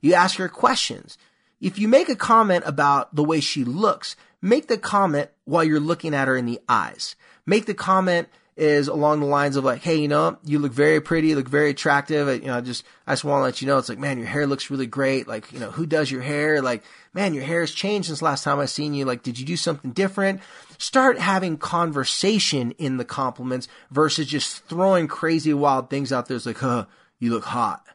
You 0.00 0.14
ask 0.14 0.36
her 0.38 0.48
questions. 0.48 1.18
If 1.60 1.78
you 1.78 1.88
make 1.88 2.08
a 2.08 2.16
comment 2.16 2.64
about 2.66 3.14
the 3.14 3.24
way 3.24 3.40
she 3.40 3.64
looks, 3.64 4.16
make 4.40 4.68
the 4.68 4.78
comment 4.78 5.30
while 5.44 5.64
you're 5.64 5.80
looking 5.80 6.14
at 6.14 6.28
her 6.28 6.36
in 6.36 6.46
the 6.46 6.60
eyes. 6.68 7.16
Make 7.44 7.66
the 7.66 7.74
comment 7.74 8.28
is 8.56 8.88
along 8.88 9.20
the 9.20 9.26
lines 9.26 9.56
of 9.56 9.64
like, 9.64 9.80
hey, 9.80 9.96
you 9.96 10.08
know, 10.08 10.36
you 10.44 10.58
look 10.58 10.72
very 10.72 11.00
pretty, 11.00 11.28
you 11.28 11.36
look 11.36 11.48
very 11.48 11.70
attractive. 11.70 12.42
You 12.42 12.48
know, 12.48 12.60
just 12.60 12.84
I 13.06 13.12
just 13.12 13.24
want 13.24 13.40
to 13.40 13.44
let 13.44 13.60
you 13.62 13.66
know, 13.66 13.78
it's 13.78 13.88
like, 13.88 13.98
man, 13.98 14.18
your 14.18 14.26
hair 14.26 14.46
looks 14.46 14.70
really 14.70 14.86
great. 14.86 15.26
Like, 15.26 15.50
you 15.52 15.58
know, 15.58 15.70
who 15.70 15.86
does 15.86 16.10
your 16.10 16.20
hair? 16.20 16.60
Like, 16.60 16.82
man, 17.14 17.32
your 17.32 17.44
hair 17.44 17.60
has 17.60 17.72
changed 17.72 18.08
since 18.08 18.20
last 18.20 18.44
time 18.44 18.58
I 18.58 18.66
seen 18.66 18.92
you. 18.92 19.06
Like, 19.06 19.22
did 19.22 19.38
you 19.38 19.46
do 19.46 19.56
something 19.56 19.92
different? 19.92 20.42
Start 20.76 21.18
having 21.18 21.56
conversation 21.56 22.72
in 22.72 22.98
the 22.98 23.04
compliments 23.04 23.66
versus 23.90 24.26
just 24.26 24.64
throwing 24.66 25.08
crazy 25.08 25.54
wild 25.54 25.88
things 25.88 26.12
out 26.12 26.28
there. 26.28 26.36
It's 26.36 26.46
like, 26.46 26.58
huh, 26.58 26.84
you 27.20 27.30
look 27.30 27.44
hot. 27.44 27.86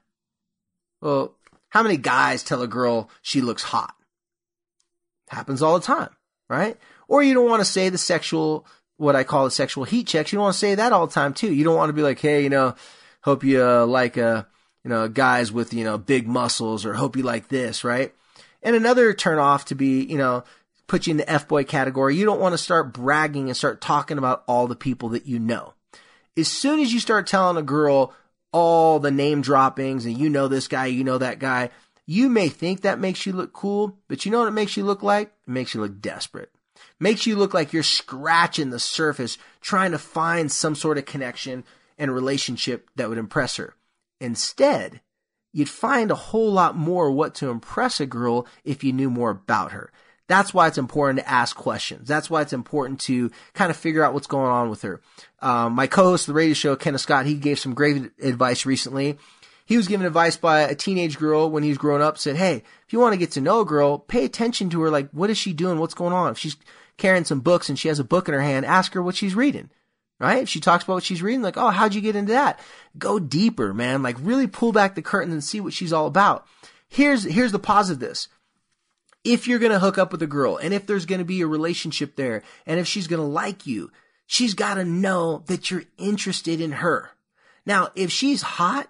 Well, 1.02 1.36
how 1.70 1.84
many 1.84 1.98
guys 1.98 2.44
tell 2.44 2.62
a 2.62 2.68
girl 2.68 3.10
she 3.22 3.42
looks 3.42 3.64
hot? 3.64 3.94
Happens 5.28 5.62
all 5.62 5.78
the 5.78 5.86
time, 5.86 6.10
right? 6.50 6.78
Or 7.08 7.22
you 7.22 7.34
don't 7.34 7.50
want 7.50 7.62
to 7.62 7.70
say 7.70 7.90
the 7.90 7.98
sexual, 7.98 8.66
what 8.98 9.16
I 9.16 9.24
call 9.24 9.46
the 9.46 9.52
sexual 9.52 9.84
heat 9.84 10.08
checks. 10.08 10.32
You 10.32 10.38
don't 10.38 10.44
want 10.44 10.54
to 10.54 10.60
say 10.60 10.76
that 10.76 10.94
all 10.94 11.08
the 11.08 11.14
time 11.14 11.34
too. 11.34 11.54
You 11.54 11.64
don't 11.64 11.76
want 11.76 11.90
to 11.90 11.94
be 11.94 12.02
like, 12.02 12.20
hey, 12.20 12.44
you 12.44 12.50
know, 12.50 12.76
hope 13.22 13.44
you 13.44 13.62
uh, 13.62 13.86
like, 13.86 14.18
uh, 14.18 14.44
you 14.84 14.90
know, 14.90 15.08
guys 15.08 15.52
with, 15.52 15.74
you 15.74 15.84
know, 15.84 15.98
big 15.98 16.28
muscles 16.28 16.86
or 16.86 16.94
hope 16.94 17.18
you 17.18 17.24
like 17.24 17.50
this, 17.50 17.84
right? 17.84 18.14
And 18.62 18.76
another 18.76 19.14
turn 19.14 19.40
off 19.40 19.66
to 19.66 19.76
be, 19.76 20.04
you 20.04 20.18
know, 20.18 20.44
put 20.88 21.08
you 21.08 21.12
in 21.12 21.18
the 21.18 21.30
F-boy 21.30 21.64
category. 21.64 22.16
You 22.16 22.26
don't 22.26 22.40
want 22.40 22.54
to 22.54 22.58
start 22.58 22.94
bragging 22.94 23.48
and 23.48 23.58
start 23.58 23.82
talking 23.82 24.18
about 24.18 24.44
all 24.48 24.68
the 24.68 24.76
people 24.76 25.10
that 25.10 25.26
you 25.26 25.40
know. 25.40 25.74
As 26.38 26.48
soon 26.48 26.80
as 26.80 26.94
you 26.94 27.00
start 27.00 27.28
telling 27.28 27.58
a 27.58 27.64
girl 27.64 28.14
all 28.56 29.00
the 29.00 29.12
name 29.12 29.42
droppings 29.42 30.06
and 30.06 30.18
you 30.18 30.30
know 30.30 30.48
this 30.48 30.70
guy, 30.70 30.86
you 30.86 31.04
know 31.04 31.18
that 31.18 31.40
guy. 31.40 31.70
You 32.06 32.30
may 32.30 32.48
think 32.48 32.82
that 32.82 33.02
makes 33.02 33.26
you 33.26 33.34
look 33.34 33.52
cool, 33.52 33.98
but 34.08 34.24
you 34.24 34.32
know 34.32 34.40
what 34.40 34.48
it 34.48 34.52
makes 34.52 34.78
you 34.78 34.86
look 34.86 35.04
like? 35.04 35.34
It 35.46 35.52
makes 35.52 35.74
you 35.74 35.82
look 35.82 36.00
desperate. 36.00 36.54
Makes 36.98 37.26
you 37.26 37.36
look 37.36 37.54
like 37.54 37.74
you're 37.74 37.84
scratching 37.84 38.70
the 38.70 38.80
surface, 38.80 39.38
trying 39.60 39.92
to 39.92 39.98
find 39.98 40.50
some 40.50 40.74
sort 40.74 40.98
of 40.98 41.04
connection 41.04 41.66
and 41.98 42.16
relationship 42.16 42.90
that 42.96 43.10
would 43.10 43.18
impress 43.18 43.58
her. 43.58 43.76
Instead, 44.22 45.02
you'd 45.52 45.68
find 45.68 46.10
a 46.10 46.16
whole 46.16 46.54
lot 46.54 46.78
more 46.78 47.12
what 47.12 47.36
to 47.36 47.50
impress 47.50 48.00
a 48.00 48.06
girl 48.06 48.48
if 48.64 48.86
you 48.86 48.94
knew 48.94 49.10
more 49.10 49.32
about 49.32 49.74
her. 49.74 49.92
That's 50.28 50.54
why 50.54 50.68
it's 50.68 50.78
important 50.78 51.20
to 51.20 51.30
ask 51.30 51.56
questions. 51.56 52.08
That's 52.08 52.30
why 52.30 52.42
it's 52.42 52.54
important 52.54 53.00
to 53.02 53.32
kind 53.54 53.70
of 53.70 53.78
figure 53.78 54.04
out 54.04 54.14
what's 54.14 54.28
going 54.28 54.50
on 54.50 54.70
with 54.70 54.82
her. 54.82 55.02
Um, 55.40 55.74
my 55.74 55.88
co-host 55.88 56.28
of 56.28 56.34
the 56.34 56.38
radio 56.38 56.54
show, 56.54 56.76
Kenneth 56.76 57.02
Scott, 57.02 57.26
he 57.26 57.36
gave 57.36 57.60
some 57.60 57.76
great 57.76 58.12
advice 58.22 58.66
recently. 58.66 59.18
He 59.66 59.78
was 59.78 59.88
given 59.88 60.06
advice 60.06 60.38
by 60.38 60.62
a 60.62 60.76
teenage 60.76 61.18
girl 61.18 61.50
when 61.50 61.64
he 61.64 61.70
was 61.70 61.78
growing 61.78 62.02
up, 62.02 62.18
said, 62.18 62.36
Hey, 62.36 62.64
if 62.86 62.94
you 62.94 63.00
want 63.00 63.14
to 63.14 63.20
get 63.20 63.32
to 63.32 63.42
know 63.42 63.62
a 63.62 63.66
girl, 63.66 63.98
pay 63.98 64.26
attention 64.26 64.70
to 64.72 64.82
her. 64.82 64.90
Like, 64.90 65.10
what 65.12 65.30
is 65.30 65.38
she 65.38 65.54
doing? 65.54 65.80
What's 65.80 65.96
going 65.96 66.14
on? 66.14 66.32
If 66.32 66.38
she's 66.38 66.56
carrying 66.98 67.26
some 67.26 67.42
books 67.42 67.70
and 67.70 67.78
she 67.78 67.88
has 67.88 68.00
a 68.00 68.04
book 68.04 68.28
in 68.28 68.34
her 68.34 68.42
hand, 68.42 68.66
ask 68.66 68.94
her 68.94 69.02
what 69.02 69.16
she's 69.16 69.36
reading. 69.36 69.70
Right? 70.20 70.44
If 70.44 70.50
she 70.50 70.62
talks 70.62 70.84
about 70.84 70.94
what 70.94 71.04
she's 71.04 71.22
reading, 71.22 71.42
like, 71.42 71.58
oh, 71.58 71.72
how'd 71.72 71.94
you 71.94 72.00
get 72.00 72.16
into 72.16 72.32
that? 72.32 72.60
Go 72.98 73.20
deeper, 73.20 73.74
man. 73.74 74.02
Like, 74.02 74.16
really 74.22 74.48
pull 74.48 74.72
back 74.72 74.96
the 74.96 75.02
curtain 75.02 75.34
and 75.34 75.44
see 75.44 75.60
what 75.60 75.74
she's 75.74 75.92
all 75.92 76.08
about. 76.08 76.48
Here's, 76.88 77.24
here's 77.24 77.52
the 77.52 77.60
positive 77.60 78.00
this 78.00 78.30
if 79.26 79.48
you're 79.48 79.60
going 79.60 79.72
to 79.72 79.80
hook 79.80 79.98
up 79.98 80.12
with 80.12 80.22
a 80.22 80.28
girl 80.28 80.56
and 80.56 80.74
if 80.74 80.86
there's 80.86 81.06
going 81.06 81.20
to 81.20 81.26
be 81.26 81.42
a 81.42 81.48
relationship 81.48 82.16
there 82.16 82.44
and 82.66 82.80
if 82.80 82.88
she's 82.88 83.08
going 83.08 83.22
to 83.22 83.28
like 83.28 83.66
you, 83.66 83.92
she's 84.28 84.54
got 84.54 84.76
to 84.76 84.86
know 84.86 85.44
that 85.48 85.70
you're 85.70 85.84
interested 85.98 86.62
in 86.62 86.74
her. 86.74 87.10
Now, 87.66 87.90
if 87.96 88.12
she's 88.12 88.44
hot 88.44 88.88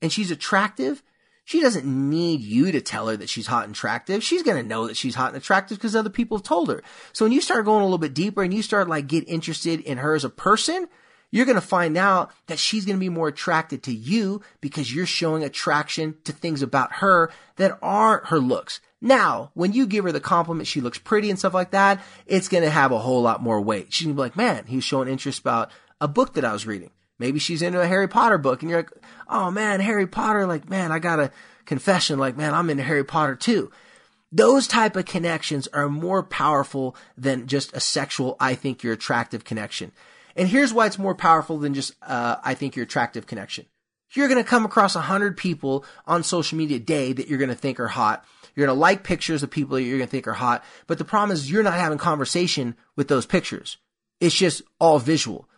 and 0.00 0.12
she's 0.12 0.30
attractive, 0.30 1.02
she 1.44 1.60
doesn't 1.60 1.84
need 1.84 2.40
you 2.40 2.72
to 2.72 2.80
tell 2.80 3.08
her 3.08 3.16
that 3.16 3.28
she's 3.28 3.48
hot 3.48 3.64
and 3.64 3.74
attractive. 3.74 4.22
She's 4.22 4.44
going 4.44 4.62
to 4.62 4.68
know 4.68 4.86
that 4.86 4.96
she's 4.96 5.16
hot 5.16 5.28
and 5.28 5.36
attractive 5.36 5.76
because 5.76 5.96
other 5.96 6.08
people 6.08 6.38
have 6.38 6.46
told 6.46 6.68
her. 6.68 6.82
So 7.12 7.24
when 7.24 7.32
you 7.32 7.40
start 7.40 7.64
going 7.64 7.82
a 7.82 7.84
little 7.84 7.98
bit 7.98 8.14
deeper 8.14 8.42
and 8.42 8.54
you 8.54 8.62
start 8.62 8.88
like 8.88 9.08
get 9.08 9.28
interested 9.28 9.80
in 9.80 9.98
her 9.98 10.14
as 10.14 10.24
a 10.24 10.30
person, 10.30 10.88
you're 11.30 11.46
going 11.46 11.56
to 11.56 11.60
find 11.60 11.96
out 11.96 12.30
that 12.46 12.60
she's 12.60 12.84
going 12.84 12.96
to 12.96 13.00
be 13.00 13.08
more 13.08 13.26
attracted 13.28 13.82
to 13.82 13.92
you 13.92 14.40
because 14.60 14.94
you're 14.94 15.04
showing 15.04 15.42
attraction 15.42 16.14
to 16.22 16.32
things 16.32 16.62
about 16.62 16.92
her 16.92 17.30
that 17.56 17.76
aren't 17.82 18.26
her 18.26 18.38
looks. 18.38 18.80
Now, 19.04 19.50
when 19.52 19.74
you 19.74 19.86
give 19.86 20.04
her 20.04 20.12
the 20.12 20.18
compliment, 20.18 20.66
she 20.66 20.80
looks 20.80 20.96
pretty 20.96 21.28
and 21.28 21.38
stuff 21.38 21.52
like 21.52 21.72
that, 21.72 22.02
it's 22.24 22.48
to 22.48 22.70
have 22.70 22.90
a 22.90 22.98
whole 22.98 23.20
lot 23.20 23.42
more 23.42 23.60
weight. 23.60 23.92
She's 23.92 24.08
to 24.08 24.14
be 24.14 24.18
like, 24.18 24.34
man, 24.34 24.64
he 24.64 24.76
was 24.76 24.84
showing 24.84 25.08
interest 25.08 25.40
about 25.40 25.70
a 26.00 26.08
book 26.08 26.32
that 26.34 26.44
I 26.44 26.54
was 26.54 26.66
reading. 26.66 26.90
Maybe 27.18 27.38
she's 27.38 27.60
into 27.60 27.82
a 27.82 27.86
Harry 27.86 28.08
Potter 28.08 28.38
book 28.38 28.62
and 28.62 28.70
you're 28.70 28.78
like, 28.78 28.92
oh 29.28 29.50
man, 29.50 29.80
Harry 29.80 30.06
Potter, 30.06 30.46
like, 30.46 30.70
man, 30.70 30.90
I 30.90 31.00
got 31.00 31.20
a 31.20 31.30
confession, 31.66 32.18
like, 32.18 32.38
man, 32.38 32.54
I'm 32.54 32.70
into 32.70 32.82
Harry 32.82 33.04
Potter 33.04 33.36
too. 33.36 33.70
Those 34.32 34.66
type 34.66 34.96
of 34.96 35.04
connections 35.04 35.68
are 35.74 35.90
more 35.90 36.22
powerful 36.22 36.96
than 37.18 37.46
just 37.46 37.76
a 37.76 37.80
sexual, 37.80 38.38
I 38.40 38.54
think 38.54 38.82
you're 38.82 38.94
attractive 38.94 39.44
connection. 39.44 39.92
And 40.34 40.48
here's 40.48 40.72
why 40.72 40.86
it's 40.86 40.98
more 40.98 41.14
powerful 41.14 41.58
than 41.58 41.74
just, 41.74 41.92
uh, 42.00 42.36
I 42.42 42.54
think 42.54 42.74
you're 42.74 42.84
attractive 42.84 43.26
connection. 43.26 43.66
You're 44.14 44.28
going 44.28 44.42
to 44.42 44.48
come 44.48 44.64
across 44.64 44.96
a 44.96 45.02
hundred 45.02 45.36
people 45.36 45.84
on 46.06 46.22
social 46.22 46.56
media 46.56 46.78
a 46.78 46.80
day 46.80 47.12
that 47.12 47.28
you're 47.28 47.38
going 47.38 47.50
to 47.50 47.54
think 47.54 47.78
are 47.80 47.88
hot. 47.88 48.24
You're 48.54 48.66
going 48.66 48.76
to 48.76 48.80
like 48.80 49.02
pictures 49.02 49.42
of 49.42 49.50
people 49.50 49.76
that 49.76 49.82
you're 49.82 49.98
going 49.98 50.08
to 50.08 50.10
think 50.10 50.28
are 50.28 50.34
hot. 50.34 50.64
But 50.86 50.98
the 50.98 51.04
problem 51.04 51.32
is 51.32 51.50
you're 51.50 51.62
not 51.62 51.74
having 51.74 51.98
conversation 51.98 52.76
with 52.96 53.08
those 53.08 53.26
pictures. 53.26 53.78
It's 54.20 54.34
just 54.34 54.62
all 54.78 54.98
visual. 54.98 55.48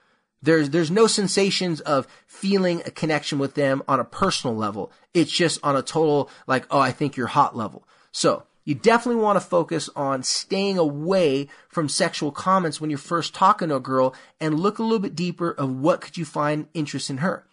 There's, 0.43 0.71
there's 0.71 0.91
no 0.91 1.07
sensations 1.07 1.81
of 1.81 2.07
feeling 2.27 2.83
a 2.85 2.91
connection 2.91 3.39
with 3.39 3.55
them 3.55 3.83
on 3.89 4.01
a 4.01 4.05
personal 4.05 4.55
level. 4.55 4.93
It's 5.15 5.33
just 5.33 5.59
on 5.63 5.77
a 5.77 5.83
total, 5.83 6.31
like, 6.47 6.67
oh, 6.71 6.79
I 6.79 6.93
think 6.93 7.17
you're 7.17 7.27
hot 7.27 7.57
level. 7.57 7.87
So 8.13 8.45
you 8.65 8.75
definitely 8.75 9.23
want 9.23 9.37
to 9.37 9.47
focus 9.47 9.89
on 9.95 10.23
staying 10.23 10.79
away 10.79 11.49
from 11.69 11.89
sexual 11.89 12.33
comments 12.33 12.81
when 12.81 12.91
you're 12.91 12.99
first 12.99 13.35
talking 13.35 13.69
to 13.69 13.77
a 13.77 13.81
girl 13.81 14.15
and 14.41 14.59
look 14.61 14.79
a 14.79 14.83
little 14.83 14.99
bit 14.99 15.15
deeper 15.15 15.51
of 15.51 15.71
what 15.71 16.01
could 16.01 16.17
you 16.17 16.25
find 16.25 16.69
interest 16.75 17.09
in 17.09 17.19
her. 17.19 17.47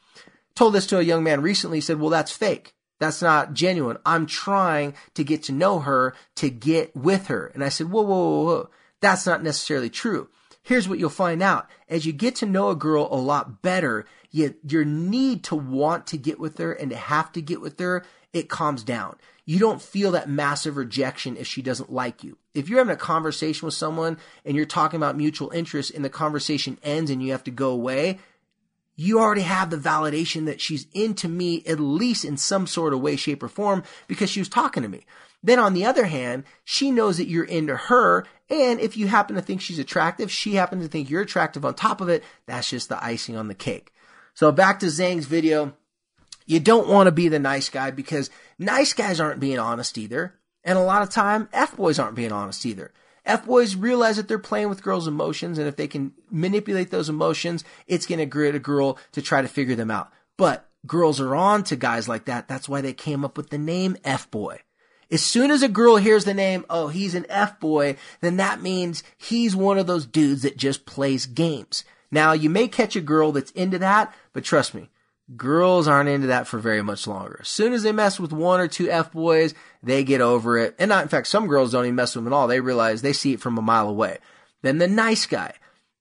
Told 0.56 0.74
this 0.74 0.88
to 0.88 1.00
a 1.00 1.04
young 1.04 1.24
man 1.24 1.42
recently, 1.42 1.78
he 1.78 1.82
said, 1.82 2.00
well, 2.00 2.10
that's 2.10 2.32
fake. 2.32 2.76
That's 3.00 3.22
not 3.22 3.54
genuine. 3.54 3.98
I'm 4.06 4.26
trying 4.26 4.94
to 5.16 5.24
get 5.24 5.44
to 5.44 5.52
know 5.52 5.80
her, 5.80 6.14
to 6.36 6.50
get 6.50 6.96
with 6.96 7.28
her. 7.28 7.48
And 7.54 7.64
I 7.64 7.70
said, 7.70 7.90
whoa, 7.90 8.04
whoa, 8.04 8.30
whoa, 8.30 8.44
whoa. 8.44 8.70
That's 9.02 9.26
not 9.26 9.44
necessarily 9.44 9.90
true. 9.90 10.30
Here's 10.64 10.88
what 10.88 10.98
you'll 10.98 11.10
find 11.10 11.44
out. 11.44 11.68
As 11.90 12.06
you 12.06 12.14
get 12.14 12.36
to 12.38 12.46
know 12.46 12.70
a 12.70 12.76
girl 12.76 13.10
a 13.12 13.18
lot 13.18 13.62
better, 13.62 14.06
you, 14.32 14.56
your 14.66 14.86
need 14.86 15.44
to 15.46 15.56
want 15.56 16.08
to 16.08 16.18
get 16.18 16.40
with 16.40 16.58
her 16.58 16.72
and 16.72 16.90
to 16.92 16.96
have 16.96 17.32
to 17.34 17.42
get 17.42 17.60
with 17.60 17.78
her, 17.80 18.06
it 18.32 18.50
calms 18.50 18.84
down. 18.84 19.18
You 19.46 19.60
don't 19.60 19.82
feel 19.82 20.12
that 20.12 20.30
massive 20.30 20.78
rejection 20.78 21.36
if 21.36 21.48
she 21.48 21.62
doesn't 21.62 21.92
like 21.92 22.24
you. 22.24 22.38
If 22.54 22.70
you're 22.70 22.80
having 22.80 22.94
a 22.94 22.98
conversation 22.98 23.66
with 23.66 23.76
someone 23.76 24.18
and 24.46 24.56
you're 24.56 24.66
talking 24.66 24.98
about 24.98 25.18
mutual 25.18 25.50
interest 25.50 25.92
and 25.92 26.06
the 26.06 26.10
conversation 26.10 26.78
ends 26.82 27.12
and 27.12 27.22
you 27.22 27.34
have 27.34 27.44
to 27.44 27.52
go 27.52 27.72
away, 27.72 28.20
you 28.96 29.20
already 29.20 29.42
have 29.42 29.70
the 29.70 29.78
validation 29.78 30.46
that 30.46 30.62
she's 30.62 30.88
into 30.94 31.28
me 31.28 31.64
at 31.66 31.80
least 31.80 32.26
in 32.26 32.38
some 32.38 32.68
sort 32.68 32.94
of 32.94 33.02
way, 33.02 33.16
shape, 33.16 33.42
or 33.42 33.48
form 33.48 33.84
because 34.08 34.30
she 34.30 34.40
was 34.40 34.50
talking 34.50 34.84
to 34.84 34.90
me. 34.90 35.06
Then 35.42 35.60
on 35.60 35.74
the 35.74 35.86
other 35.86 36.06
hand, 36.06 36.46
she 36.64 36.90
knows 36.90 37.18
that 37.18 37.28
you're 37.28 37.44
into 37.44 37.76
her. 37.76 38.26
And 38.50 38.80
if 38.80 38.96
you 38.96 39.08
happen 39.08 39.36
to 39.36 39.42
think 39.42 39.62
she's 39.62 39.80
attractive, 39.80 40.32
she 40.32 40.56
happens 40.56 40.84
to 40.84 40.90
think 40.90 41.10
you're 41.10 41.22
attractive 41.22 41.66
on 41.66 41.74
top 41.74 42.00
of 42.00 42.10
it. 42.10 42.24
That's 42.46 42.70
just 42.70 42.90
the 42.90 43.04
icing 43.04 43.36
on 43.36 43.50
the 43.50 43.56
cake. 43.56 43.92
So 44.34 44.52
back 44.52 44.80
to 44.80 44.86
Zhang's 44.86 45.26
video. 45.26 45.74
You 46.46 46.60
don't 46.60 46.88
want 46.88 47.08
to 47.08 47.12
be 47.12 47.28
the 47.28 47.40
nice 47.40 47.70
guy 47.70 47.92
because 47.92 48.30
nice 48.60 48.94
guys 48.94 49.20
aren't 49.20 49.40
being 49.40 49.60
honest 49.60 49.98
either. 49.98 50.36
And 50.64 50.78
a 50.78 50.84
lot 50.84 51.02
of 51.02 51.10
time, 51.10 51.50
F 51.52 51.76
boys 51.76 52.00
aren't 52.00 52.16
being 52.16 52.32
honest 52.32 52.66
either. 52.66 52.94
F 53.26 53.46
boys 53.46 53.76
realize 53.76 54.18
that 54.18 54.28
they're 54.28 54.40
playing 54.40 54.70
with 54.70 54.84
girls' 54.84 55.08
emotions, 55.08 55.58
and 55.58 55.68
if 55.68 55.76
they 55.76 55.88
can 55.88 56.14
manipulate 56.30 56.92
those 56.92 57.10
emotions, 57.10 57.64
it's 57.88 58.06
going 58.06 58.20
to 58.20 58.26
grit 58.26 58.56
a 58.56 58.60
girl 58.60 58.98
to 59.14 59.22
try 59.22 59.42
to 59.42 59.48
figure 59.48 59.76
them 59.76 59.92
out. 59.92 60.12
But 60.38 60.70
girls 60.86 61.22
are 61.22 61.36
on 61.36 61.64
to 61.66 61.76
guys 61.76 62.10
like 62.10 62.26
that. 62.26 62.48
That's 62.48 62.68
why 62.68 62.82
they 62.82 62.94
came 62.94 63.24
up 63.24 63.38
with 63.38 63.50
the 63.50 63.58
name 63.58 63.98
F 64.04 64.30
boy. 64.30 64.60
As 65.12 65.22
soon 65.22 65.52
as 65.52 65.62
a 65.62 65.70
girl 65.70 65.98
hears 65.98 66.26
the 66.26 66.34
name, 66.34 66.66
oh, 66.70 66.88
he's 66.88 67.16
an 67.16 67.26
F 67.30 67.60
boy, 67.60 67.98
then 68.22 68.38
that 68.38 68.62
means 68.62 69.04
he's 69.18 69.56
one 69.56 69.78
of 69.78 69.88
those 69.88 70.06
dudes 70.06 70.42
that 70.42 70.58
just 70.58 70.86
plays 70.86 71.26
games. 71.26 71.84
Now, 72.12 72.34
you 72.34 72.50
may 72.50 72.68
catch 72.68 72.96
a 72.96 73.02
girl 73.02 73.32
that's 73.32 73.52
into 73.52 73.80
that, 73.80 74.14
but 74.34 74.44
trust 74.44 74.74
me, 74.74 74.90
Girls 75.38 75.88
aren't 75.88 76.10
into 76.10 76.28
that 76.28 76.48
for 76.48 76.60
very 76.60 76.82
much 76.82 77.08
longer. 77.08 77.40
As 77.42 77.48
soon 77.48 77.72
as 77.72 77.84
they 77.84 77.94
mess 77.94 78.20
with 78.20 78.34
one 78.34 78.60
or 78.60 78.68
two 78.68 78.90
F 78.90 79.14
boys, 79.14 79.54
they 79.82 80.04
get 80.04 80.20
over 80.20 80.58
it. 80.58 80.76
And 80.78 80.90
not, 80.90 81.04
in 81.04 81.10
fact, 81.10 81.28
some 81.28 81.48
girls 81.48 81.72
don't 81.72 81.86
even 81.86 81.96
mess 81.96 82.16
with 82.16 82.26
them 82.26 82.34
at 82.34 82.36
all. 82.36 82.48
They 82.48 82.60
realize 82.60 83.02
they 83.02 83.14
see 83.14 83.34
it 83.34 83.40
from 83.40 83.58
a 83.58 83.62
mile 83.62 83.88
away. 83.88 84.18
Then 84.64 84.80
the 84.80 84.88
nice 84.88 85.26
guy. 85.26 85.54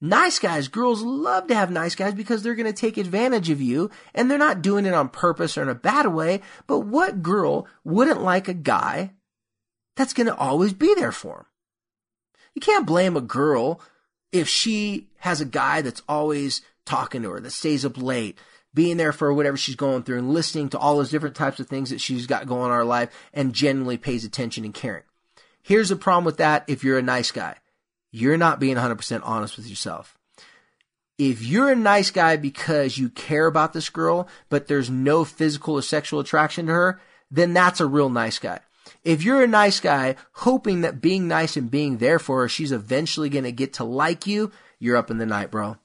Nice 0.04 0.40
guys, 0.40 0.66
girls 0.66 1.00
love 1.00 1.46
to 1.46 1.54
have 1.54 1.70
nice 1.70 1.94
guys 1.94 2.14
because 2.14 2.42
they're 2.42 2.56
going 2.56 2.66
to 2.66 2.72
take 2.72 2.96
advantage 2.96 3.50
of 3.50 3.60
you 3.60 3.88
and 4.12 4.28
they're 4.28 4.36
not 4.36 4.60
doing 4.60 4.84
it 4.84 4.94
on 4.94 5.08
purpose 5.08 5.56
or 5.56 5.62
in 5.62 5.68
a 5.68 5.76
bad 5.76 6.08
way. 6.08 6.40
But 6.66 6.80
what 6.80 7.22
girl 7.22 7.68
wouldn't 7.84 8.20
like 8.20 8.48
a 8.48 8.54
guy 8.54 9.12
that's 9.94 10.12
going 10.12 10.26
to 10.26 10.34
always 10.34 10.72
be 10.72 10.92
there 10.96 11.12
for 11.12 11.36
him? 11.38 11.46
You 12.54 12.60
can't 12.60 12.84
blame 12.84 13.16
a 13.16 13.20
girl 13.20 13.80
if 14.32 14.48
she 14.48 15.08
has 15.18 15.40
a 15.40 15.44
guy 15.44 15.82
that's 15.82 16.02
always 16.08 16.62
talking 16.84 17.22
to 17.22 17.30
her, 17.30 17.40
that 17.40 17.52
stays 17.52 17.84
up 17.84 17.96
late, 17.96 18.36
being 18.74 18.96
there 18.96 19.12
for 19.12 19.32
whatever 19.32 19.56
she's 19.56 19.76
going 19.76 20.02
through 20.02 20.18
and 20.18 20.32
listening 20.32 20.68
to 20.70 20.78
all 20.78 20.96
those 20.96 21.10
different 21.10 21.36
types 21.36 21.60
of 21.60 21.66
things 21.66 21.90
that 21.90 22.00
she's 22.00 22.26
got 22.26 22.46
going 22.46 22.62
on 22.62 22.70
in 22.70 22.76
her 22.76 22.84
life 22.84 23.10
and 23.32 23.52
genuinely 23.52 23.98
pays 23.98 24.24
attention 24.24 24.64
and 24.64 24.74
caring. 24.74 25.02
Here's 25.62 25.90
the 25.90 25.96
problem 25.96 26.24
with 26.24 26.38
that 26.38 26.64
if 26.68 26.82
you're 26.82 26.98
a 26.98 27.02
nice 27.02 27.30
guy. 27.30 27.56
You're 28.10 28.36
not 28.36 28.60
being 28.60 28.76
100% 28.76 29.20
honest 29.24 29.56
with 29.56 29.66
yourself. 29.66 30.18
If 31.18 31.44
you're 31.44 31.70
a 31.70 31.76
nice 31.76 32.10
guy 32.10 32.36
because 32.36 32.98
you 32.98 33.08
care 33.08 33.46
about 33.46 33.72
this 33.72 33.90
girl, 33.90 34.28
but 34.48 34.66
there's 34.66 34.90
no 34.90 35.24
physical 35.24 35.74
or 35.74 35.82
sexual 35.82 36.20
attraction 36.20 36.66
to 36.66 36.72
her, 36.72 37.00
then 37.30 37.52
that's 37.52 37.80
a 37.80 37.86
real 37.86 38.08
nice 38.08 38.38
guy. 38.38 38.60
If 39.04 39.22
you're 39.22 39.42
a 39.42 39.48
nice 39.48 39.80
guy 39.80 40.16
hoping 40.32 40.80
that 40.80 41.00
being 41.00 41.28
nice 41.28 41.56
and 41.56 41.70
being 41.70 41.98
there 41.98 42.18
for 42.18 42.40
her, 42.40 42.48
she's 42.48 42.72
eventually 42.72 43.28
going 43.28 43.44
to 43.44 43.52
get 43.52 43.74
to 43.74 43.84
like 43.84 44.26
you, 44.26 44.50
you're 44.78 44.96
up 44.96 45.10
in 45.10 45.18
the 45.18 45.26
night, 45.26 45.50
bro. 45.50 45.76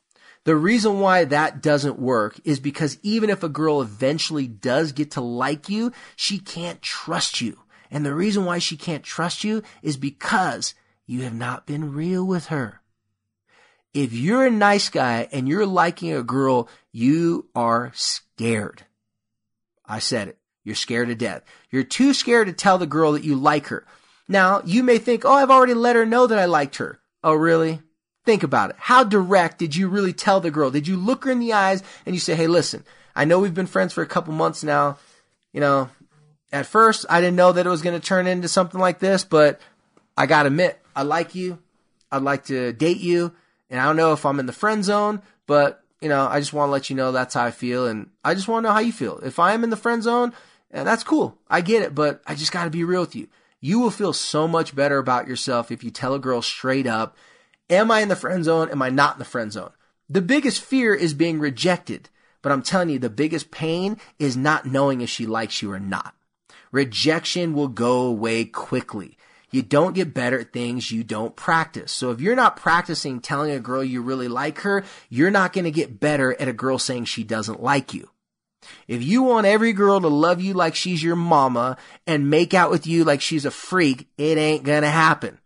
The 0.48 0.56
reason 0.56 1.01
why 1.01 1.25
that 1.25 1.62
doesn't 1.62 2.00
work 2.00 2.39
is 2.46 2.62
because 2.62 3.00
even 3.04 3.30
if 3.30 3.44
a 3.44 3.50
girl 3.50 3.82
eventually 3.82 4.48
does 4.48 4.94
get 4.94 5.12
to 5.12 5.22
like 5.22 5.68
you, 5.68 5.92
she 6.16 6.39
can't 6.39 6.82
trust 6.82 7.42
you. 7.42 7.60
And 7.92 8.06
the 8.06 8.16
reason 8.16 8.46
why 8.46 8.60
she 8.60 8.77
can't 8.77 9.04
trust 9.04 9.44
you 9.44 9.62
is 9.82 9.98
because 9.98 10.74
you 11.06 11.24
have 11.24 11.34
not 11.34 11.68
been 11.68 11.92
real 11.92 12.25
with 12.25 12.46
her. 12.46 12.80
If 13.94 14.13
you're 14.13 14.46
a 14.46 14.50
nice 14.50 14.88
guy 14.88 15.27
and 15.34 15.50
you're 15.50 15.66
liking 15.66 16.13
a 16.13 16.24
girl, 16.24 16.70
you 16.94 17.50
are 17.54 17.92
scared. 17.94 18.86
I 19.86 20.00
said 20.00 20.30
it. 20.30 20.38
You're 20.63 20.75
scared 20.75 21.10
to 21.10 21.16
death. 21.16 21.44
You're 21.72 21.84
too 21.84 22.13
scared 22.13 22.48
to 22.48 22.54
tell 22.54 22.77
the 22.77 22.86
girl 22.86 23.12
that 23.12 23.25
you 23.25 23.36
like 23.36 23.68
her. 23.68 23.86
Now, 24.30 24.62
you 24.63 24.82
may 24.82 24.98
think, 24.98 25.25
oh, 25.25 25.34
I've 25.34 25.51
already 25.51 25.74
let 25.74 25.98
her 25.98 26.06
know 26.06 26.25
that 26.25 26.39
I 26.39 26.46
liked 26.46 26.77
her. 26.77 27.01
Oh, 27.22 27.34
really? 27.34 27.82
Think 28.28 28.44
about 28.44 28.72
it. 28.72 28.76
How 28.78 29.06
direct 29.06 29.58
did 29.58 29.74
you 29.74 29.88
really 29.88 30.12
tell 30.12 30.42
the 30.42 30.52
girl? 30.52 30.70
Did 30.70 30.86
you 30.86 30.98
look 30.98 31.24
her 31.24 31.32
in 31.32 31.40
the 31.40 31.54
eyes 31.54 31.82
and 32.06 32.14
you 32.14 32.20
say, 32.20 32.36
hey, 32.36 32.48
listen, 32.48 32.84
I 33.16 33.24
know 33.24 33.40
we've 33.40 33.54
been 33.54 33.68
friends 33.68 33.94
for 33.94 34.02
a 34.02 34.06
couple 34.06 34.34
months 34.34 34.66
now. 34.66 34.98
You 35.54 35.62
know, 35.62 35.90
at 36.52 36.66
first 36.66 37.06
I 37.10 37.22
didn't 37.22 37.38
know 37.38 37.54
that 37.54 37.66
it 37.66 37.70
was 37.70 37.82
going 37.82 37.98
to 37.98 38.06
turn 38.06 38.28
into 38.28 38.50
something 38.50 38.82
like 38.82 39.00
this, 39.00 39.24
but 39.24 39.62
I 40.18 40.26
got 40.26 40.44
to 40.44 40.48
admit, 40.48 40.78
I 40.94 41.04
like 41.04 41.36
you. 41.36 41.60
I'd 42.12 42.22
like 42.22 42.44
to 42.48 42.74
date 42.74 43.00
you. 43.00 43.32
And 43.70 43.80
I 43.80 43.86
don't 43.86 43.96
know 43.96 44.12
if 44.12 44.26
I'm 44.26 44.42
in 44.42 44.46
the 44.46 44.52
friend 44.52 44.84
zone, 44.84 45.22
but 45.46 45.82
you 46.02 46.10
know, 46.10 46.28
I 46.28 46.42
just 46.42 46.52
want 46.52 46.68
to 46.68 46.74
let 46.74 46.90
you 46.90 46.98
know 46.98 47.14
that's 47.14 47.36
how 47.36 47.46
I 47.46 47.52
feel. 47.52 47.88
And 47.88 48.10
I 48.26 48.34
just 48.34 48.50
want 48.50 48.66
to 48.66 48.68
know 48.68 48.74
how 48.74 48.82
you 48.82 48.92
feel. 48.92 49.20
If 49.20 49.40
I 49.40 49.54
am 49.54 49.64
in 49.64 49.70
the 49.70 49.78
friend 49.78 50.04
zone, 50.04 50.34
eh, 50.74 50.84
that's 50.84 51.06
cool. 51.06 51.38
I 51.50 51.62
get 51.62 51.82
it, 51.82 51.96
but 51.96 52.22
I 52.28 52.36
just 52.36 52.52
got 52.52 52.66
to 52.66 52.70
be 52.70 52.84
real 52.84 53.00
with 53.00 53.16
you. 53.16 53.30
You 53.62 53.80
will 53.80 53.90
feel 53.90 54.12
so 54.12 54.50
much 54.50 54.76
better 54.76 54.98
about 54.98 55.30
yourself 55.30 55.72
if 55.72 55.82
you 55.82 55.92
tell 55.92 56.14
a 56.14 56.20
girl 56.20 56.42
straight 56.42 56.88
up 56.88 57.16
Am 57.70 57.92
I 57.92 58.02
in 58.02 58.10
the 58.10 58.16
friend 58.16 58.44
zone? 58.44 58.70
Am 58.70 58.82
I 58.82 58.90
not 58.90 59.16
in 59.16 59.20
the 59.20 59.26
friend 59.26 59.52
zone? 59.52 59.72
The 60.10 60.22
biggest 60.22 60.62
fear 60.62 60.96
is 60.96 61.14
being 61.14 61.40
rejected. 61.40 62.10
But 62.42 62.52
I'm 62.52 62.62
telling 62.62 62.90
you, 62.90 63.00
the 63.00 63.10
biggest 63.10 63.52
pain 63.52 63.98
is 64.20 64.38
not 64.38 64.66
knowing 64.66 65.02
if 65.02 65.10
she 65.10 65.26
likes 65.26 65.62
you 65.62 65.72
or 65.72 65.80
not. 65.80 66.16
Rejection 66.72 67.54
will 67.54 67.68
go 67.68 68.04
away 68.04 68.46
quickly. 68.46 69.18
You 69.52 69.62
don't 69.62 69.96
get 69.96 70.14
better 70.14 70.40
at 70.40 70.54
things 70.54 70.92
you 70.92 71.04
don't 71.04 71.36
practice. 71.36 71.92
So 71.92 72.12
if 72.12 72.22
you're 72.22 72.36
not 72.36 72.58
practicing 72.58 73.20
telling 73.20 73.52
a 73.52 73.60
girl 73.60 73.84
you 73.84 74.02
really 74.02 74.28
like 74.28 74.60
her, 74.60 74.84
you're 75.10 75.32
not 75.32 75.54
going 75.54 75.66
to 75.66 75.72
get 75.72 76.00
better 76.00 76.40
at 76.40 76.48
a 76.48 76.54
girl 76.54 76.78
saying 76.78 77.06
she 77.06 77.24
doesn't 77.24 77.64
like 77.64 77.94
you. 77.94 78.10
If 78.88 79.04
you 79.04 79.24
want 79.24 79.46
every 79.46 79.74
girl 79.74 80.00
to 80.00 80.08
love 80.08 80.42
you 80.42 80.54
like 80.54 80.76
she's 80.76 81.04
your 81.04 81.16
mama 81.16 81.78
and 82.06 82.30
make 82.30 82.54
out 82.54 82.72
with 82.72 82.88
you 82.88 83.04
like 83.04 83.22
she's 83.22 83.46
a 83.46 83.52
freak, 83.52 84.08
it 84.18 84.38
ain't 84.38 84.64
gonna 84.64 84.90
happen. 84.90 85.40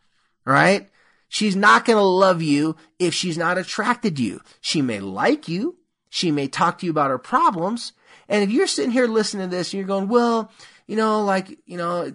Right? 0.46 0.90
She's 1.34 1.56
not 1.56 1.86
going 1.86 1.96
to 1.96 2.04
love 2.04 2.42
you 2.42 2.76
if 3.00 3.14
she's 3.14 3.38
not 3.38 3.58
attracted 3.58 4.18
to 4.18 4.22
you. 4.22 4.42
She 4.60 4.82
may 4.82 5.00
like 5.00 5.48
you. 5.48 5.78
She 6.10 6.30
may 6.30 6.50
talk 6.50 6.80
to 6.80 6.86
you 6.86 6.92
about 6.92 7.10
her 7.10 7.18
problems. 7.18 7.94
And 8.28 8.44
if 8.44 8.52
you're 8.52 8.68
sitting 8.68 8.92
here 8.92 9.08
listening 9.08 9.50
to 9.50 9.56
this 9.56 9.72
and 9.72 9.78
you're 9.80 9.88
going, 9.88 10.10
well, 10.10 10.52
you 10.88 10.98
know, 10.98 11.24
like, 11.24 11.58
you 11.66 11.78
know, 11.78 12.14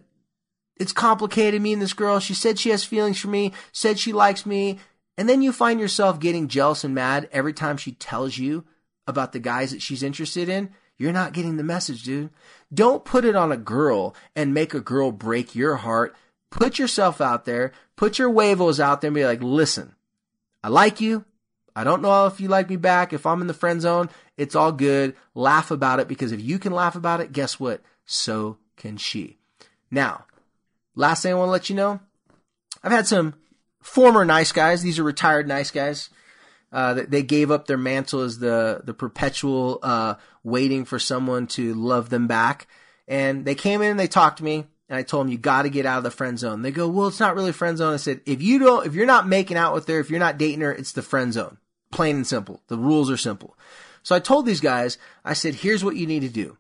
it's 0.76 0.92
complicated. 0.92 1.62
Me 1.62 1.72
and 1.72 1.80
this 1.80 1.94
girl, 1.94 2.20
she 2.20 2.34
said 2.34 2.58
she 2.58 2.68
has 2.68 2.84
feelings 2.84 3.18
for 3.18 3.28
me, 3.28 3.54
said 3.72 3.98
she 3.98 4.12
likes 4.12 4.44
me. 4.44 4.78
And 5.16 5.26
then 5.26 5.40
you 5.40 5.50
find 5.50 5.80
yourself 5.80 6.20
getting 6.20 6.46
jealous 6.46 6.84
and 6.84 6.94
mad 6.94 7.26
every 7.32 7.54
time 7.54 7.78
she 7.78 7.92
tells 7.92 8.36
you 8.36 8.66
about 9.06 9.32
the 9.32 9.40
guys 9.40 9.70
that 9.70 9.80
she's 9.80 10.02
interested 10.02 10.50
in. 10.50 10.74
You're 10.98 11.12
not 11.12 11.32
getting 11.32 11.56
the 11.56 11.64
message, 11.64 12.02
dude. 12.02 12.28
Don't 12.72 13.02
put 13.02 13.24
it 13.24 13.34
on 13.34 13.50
a 13.50 13.56
girl 13.56 14.14
and 14.34 14.52
make 14.52 14.74
a 14.74 14.80
girl 14.80 15.10
break 15.10 15.54
your 15.54 15.76
heart 15.76 16.14
put 16.56 16.78
yourself 16.78 17.20
out 17.20 17.44
there, 17.44 17.72
put 17.96 18.18
your 18.18 18.32
huevos 18.32 18.80
out 18.80 19.00
there 19.00 19.08
and 19.08 19.14
be 19.14 19.24
like, 19.24 19.42
listen, 19.42 19.94
I 20.64 20.68
like 20.68 21.00
you. 21.00 21.24
I 21.74 21.84
don't 21.84 22.00
know 22.00 22.26
if 22.26 22.40
you 22.40 22.48
like 22.48 22.70
me 22.70 22.76
back. 22.76 23.12
If 23.12 23.26
I'm 23.26 23.42
in 23.42 23.46
the 23.46 23.54
friend 23.54 23.82
zone, 23.82 24.08
it's 24.38 24.56
all 24.56 24.72
good. 24.72 25.14
Laugh 25.34 25.70
about 25.70 26.00
it 26.00 26.08
because 26.08 26.32
if 26.32 26.40
you 26.40 26.58
can 26.58 26.72
laugh 26.72 26.96
about 26.96 27.20
it, 27.20 27.32
guess 27.32 27.60
what? 27.60 27.82
So 28.06 28.56
can 28.76 28.96
she. 28.96 29.36
Now, 29.90 30.24
last 30.94 31.22
thing 31.22 31.32
I 31.32 31.36
want 31.36 31.48
to 31.48 31.52
let 31.52 31.68
you 31.68 31.76
know, 31.76 32.00
I've 32.82 32.92
had 32.92 33.06
some 33.06 33.34
former 33.82 34.24
nice 34.24 34.52
guys. 34.52 34.82
These 34.82 34.98
are 34.98 35.04
retired 35.04 35.46
nice 35.46 35.70
guys. 35.70 36.08
Uh, 36.72 37.02
they 37.06 37.22
gave 37.22 37.50
up 37.50 37.66
their 37.66 37.78
mantle 37.78 38.20
as 38.20 38.38
the 38.38 38.80
the 38.82 38.94
perpetual 38.94 39.78
uh, 39.82 40.14
waiting 40.42 40.84
for 40.84 40.98
someone 40.98 41.46
to 41.46 41.74
love 41.74 42.10
them 42.10 42.26
back. 42.26 42.66
And 43.06 43.44
they 43.44 43.54
came 43.54 43.82
in 43.82 43.92
and 43.92 44.00
they 44.00 44.08
talked 44.08 44.38
to 44.38 44.44
me, 44.44 44.64
and 44.88 44.98
I 44.98 45.02
told 45.02 45.26
them 45.26 45.32
you 45.32 45.38
got 45.38 45.62
to 45.62 45.70
get 45.70 45.86
out 45.86 45.98
of 45.98 46.04
the 46.04 46.10
friend 46.10 46.38
zone. 46.38 46.62
They 46.62 46.70
go, 46.70 46.88
well, 46.88 47.08
it's 47.08 47.20
not 47.20 47.34
really 47.34 47.52
friend 47.52 47.76
zone. 47.76 47.94
I 47.94 47.96
said, 47.96 48.20
if 48.24 48.40
you 48.40 48.58
don't, 48.58 48.86
if 48.86 48.94
you're 48.94 49.06
not 49.06 49.28
making 49.28 49.56
out 49.56 49.74
with 49.74 49.88
her, 49.88 49.98
if 49.98 50.10
you're 50.10 50.20
not 50.20 50.38
dating 50.38 50.60
her, 50.60 50.72
it's 50.72 50.92
the 50.92 51.02
friend 51.02 51.32
zone. 51.32 51.58
Plain 51.90 52.16
and 52.16 52.26
simple. 52.26 52.62
The 52.68 52.76
rules 52.76 53.10
are 53.10 53.16
simple. 53.16 53.56
So 54.02 54.14
I 54.14 54.20
told 54.20 54.46
these 54.46 54.60
guys, 54.60 54.98
I 55.24 55.32
said, 55.32 55.54
here's 55.54 55.82
what 55.82 55.96
you 55.96 56.06
need 56.06 56.20
to 56.20 56.28
do. 56.28 56.58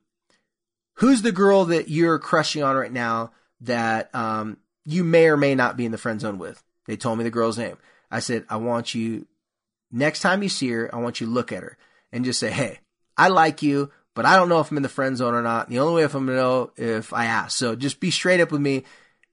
Who's 0.94 1.22
the 1.22 1.32
girl 1.32 1.66
that 1.66 1.88
you're 1.88 2.18
crushing 2.18 2.62
on 2.62 2.74
right 2.74 2.92
now 2.92 3.32
that 3.60 4.12
um, 4.14 4.56
you 4.84 5.04
may 5.04 5.28
or 5.28 5.36
may 5.36 5.54
not 5.54 5.76
be 5.76 5.84
in 5.84 5.92
the 5.92 5.98
friend 5.98 6.20
zone 6.20 6.38
with? 6.38 6.62
They 6.86 6.96
told 6.96 7.18
me 7.18 7.24
the 7.24 7.30
girl's 7.30 7.58
name. 7.58 7.76
I 8.10 8.20
said, 8.20 8.44
I 8.48 8.56
want 8.56 8.94
you, 8.94 9.26
next 9.92 10.20
time 10.20 10.42
you 10.42 10.48
see 10.48 10.70
her, 10.70 10.92
I 10.92 10.98
want 10.98 11.20
you 11.20 11.26
to 11.26 11.32
look 11.32 11.52
at 11.52 11.62
her 11.62 11.76
and 12.12 12.24
just 12.24 12.40
say, 12.40 12.50
hey, 12.50 12.80
I 13.16 13.28
like 13.28 13.62
you, 13.62 13.92
but 14.16 14.24
I 14.24 14.34
don't 14.34 14.48
know 14.48 14.60
if 14.60 14.70
I'm 14.70 14.78
in 14.78 14.82
the 14.82 14.88
friend 14.88 15.16
zone 15.16 15.34
or 15.34 15.42
not. 15.42 15.68
The 15.68 15.78
only 15.78 15.94
way 15.94 16.02
if 16.02 16.14
I'm 16.14 16.24
gonna 16.26 16.38
know 16.38 16.72
if 16.76 17.12
I 17.12 17.26
ask. 17.26 17.56
So 17.56 17.76
just 17.76 18.00
be 18.00 18.10
straight 18.10 18.40
up 18.40 18.50
with 18.50 18.62
me. 18.62 18.82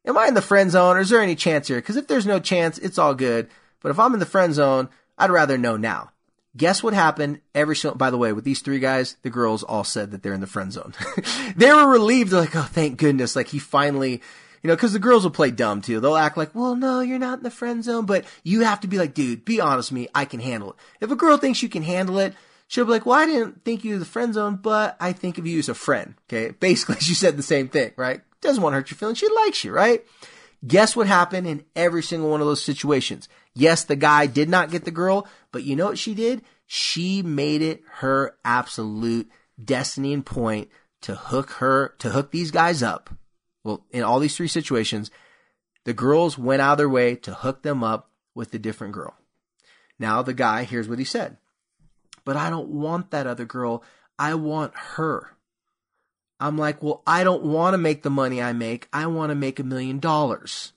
Am 0.06 0.18
I 0.18 0.28
in 0.28 0.34
the 0.34 0.42
friend 0.42 0.70
zone 0.70 0.98
or 0.98 1.00
is 1.00 1.10
there 1.10 1.22
any 1.22 1.36
chance 1.36 1.70
here? 1.70 1.82
Cause 1.82 1.96
if 1.96 2.08
there's 2.08 2.28
no 2.28 2.40
chance, 2.40 2.78
it's 2.78 2.98
all 2.98 3.16
good. 3.16 3.50
But 3.82 3.92
if 3.92 4.00
I'm 4.00 4.14
in 4.14 4.20
the 4.20 4.26
friend 4.26 4.54
zone, 4.54 4.90
I'd 5.18 5.32
rather 5.32 5.58
know 5.58 5.78
now. 5.78 6.12
Guess 6.58 6.84
what 6.84 6.94
happened 6.94 7.40
every 7.56 7.76
show? 7.76 7.94
By 7.94 8.12
the 8.12 8.18
way, 8.18 8.34
with 8.34 8.44
these 8.44 8.60
three 8.60 8.80
guys, 8.80 9.16
the 9.24 9.30
girls 9.30 9.64
all 9.64 9.86
said 9.86 10.12
that 10.12 10.22
they're 10.22 10.34
in 10.34 10.42
the 10.42 10.48
friend 10.48 10.72
zone. 10.72 10.94
they 11.56 11.72
were 11.72 11.88
relieved. 11.88 12.32
They're 12.32 12.42
like, 12.42 12.56
oh, 12.56 12.62
thank 12.70 12.98
goodness. 12.98 13.38
Like 13.38 13.48
he 13.48 13.60
finally, 13.60 14.22
you 14.62 14.68
know, 14.68 14.76
cause 14.76 14.92
the 14.92 15.00
girls 15.00 15.24
will 15.24 15.32
play 15.32 15.50
dumb 15.50 15.82
too. 15.82 16.02
They'll 16.02 16.18
act 16.18 16.36
like, 16.36 16.54
well, 16.54 16.76
no, 16.76 17.00
you're 17.00 17.20
not 17.20 17.40
in 17.40 17.44
the 17.44 17.50
friend 17.50 17.86
zone, 17.86 18.06
but 18.06 18.26
you 18.44 18.62
have 18.62 18.82
to 18.82 18.88
be 18.88 18.98
like, 18.98 19.14
dude, 19.14 19.46
be 19.46 19.62
honest 19.62 19.92
with 19.92 20.02
me. 20.02 20.10
I 20.14 20.26
can 20.26 20.42
handle 20.42 20.72
it. 20.72 20.76
If 21.00 21.10
a 21.10 21.16
girl 21.16 21.38
thinks 21.38 21.64
you 21.64 21.70
can 21.70 21.84
handle 21.84 22.20
it, 22.20 22.34
she'll 22.74 22.86
be 22.86 22.92
like, 22.92 23.06
well, 23.06 23.20
I 23.20 23.28
didn't 23.28 23.64
think 23.64 23.84
you 23.84 24.00
the 24.00 24.06
friend 24.06 24.34
zone, 24.34 24.56
but 24.56 24.98
I 25.00 25.14
think 25.14 25.38
of 25.38 25.46
you 25.46 25.60
as 25.60 25.70
a 25.70 25.76
friend. 25.76 26.16
Okay. 26.28 26.52
Basically, 26.60 26.96
she 27.00 27.14
said 27.14 27.38
the 27.38 27.44
same 27.44 27.70
thing, 27.70 27.92
right? 27.96 28.22
Doesn't 28.42 28.64
want 28.64 28.74
to 28.74 28.78
hurt 28.78 28.90
your 28.90 28.98
feelings. 28.98 29.20
She 29.20 29.30
likes 29.30 29.64
you, 29.64 29.72
right? 29.72 30.04
Guess 30.66 30.96
what 30.96 31.06
happened 31.06 31.46
in 31.46 31.66
every 31.76 32.02
single 32.02 32.32
one 32.32 32.42
of 32.42 32.48
those 32.48 32.64
situations? 32.64 33.30
Yes, 33.54 33.84
the 33.84 33.96
guy 33.96 34.26
did 34.26 34.50
not 34.50 34.72
get 34.72 34.86
the 34.86 34.92
girl, 34.92 35.28
but 35.52 35.64
you 35.64 35.76
know 35.76 35.86
what 35.86 36.00
she 36.00 36.16
did? 36.16 36.42
She 36.66 37.22
made 37.22 37.62
it 37.62 37.84
her 37.98 38.36
absolute 38.44 39.30
destiny 39.64 40.14
and 40.14 40.26
point 40.26 40.70
to 41.02 41.14
hook 41.14 41.52
her, 41.52 41.94
to 42.00 42.10
hook 42.10 42.32
these 42.32 42.50
guys 42.50 42.82
up. 42.82 43.12
Well, 43.64 43.86
in 43.92 44.04
all 44.04 44.20
these 44.20 44.36
three 44.36 44.48
situations, 44.48 45.12
the 45.84 45.94
girls 45.94 46.38
went 46.38 46.62
out 46.62 46.74
of 46.74 46.78
their 46.80 46.90
way 46.90 47.16
to 47.18 47.34
hook 47.34 47.62
them 47.62 47.84
up 47.84 48.10
with 48.34 48.54
a 48.54 48.60
different 48.60 48.94
girl. 48.94 49.14
Now 50.00 50.24
the 50.24 50.34
guy, 50.34 50.64
here's 50.64 50.90
what 50.90 51.00
he 51.00 51.06
said. 51.06 51.38
But 52.26 52.38
I 52.38 52.50
don't 52.50 52.70
want 52.70 53.12
that 53.12 53.28
other 53.28 53.46
girl. 53.46 53.84
I 54.18 54.36
want 54.36 54.74
her. 54.76 55.36
I'm 56.40 56.58
like, 56.58 56.84
well, 56.84 57.02
I 57.08 57.24
don't 57.24 57.44
want 57.44 57.74
to 57.74 57.78
make 57.78 58.04
the 58.04 58.10
money 58.10 58.42
I 58.42 58.54
make. 58.54 58.88
I 58.92 59.08
want 59.08 59.30
to 59.30 59.36
make 59.36 59.60
a 59.60 59.64
million 59.64 60.00
dollars. 60.00 60.74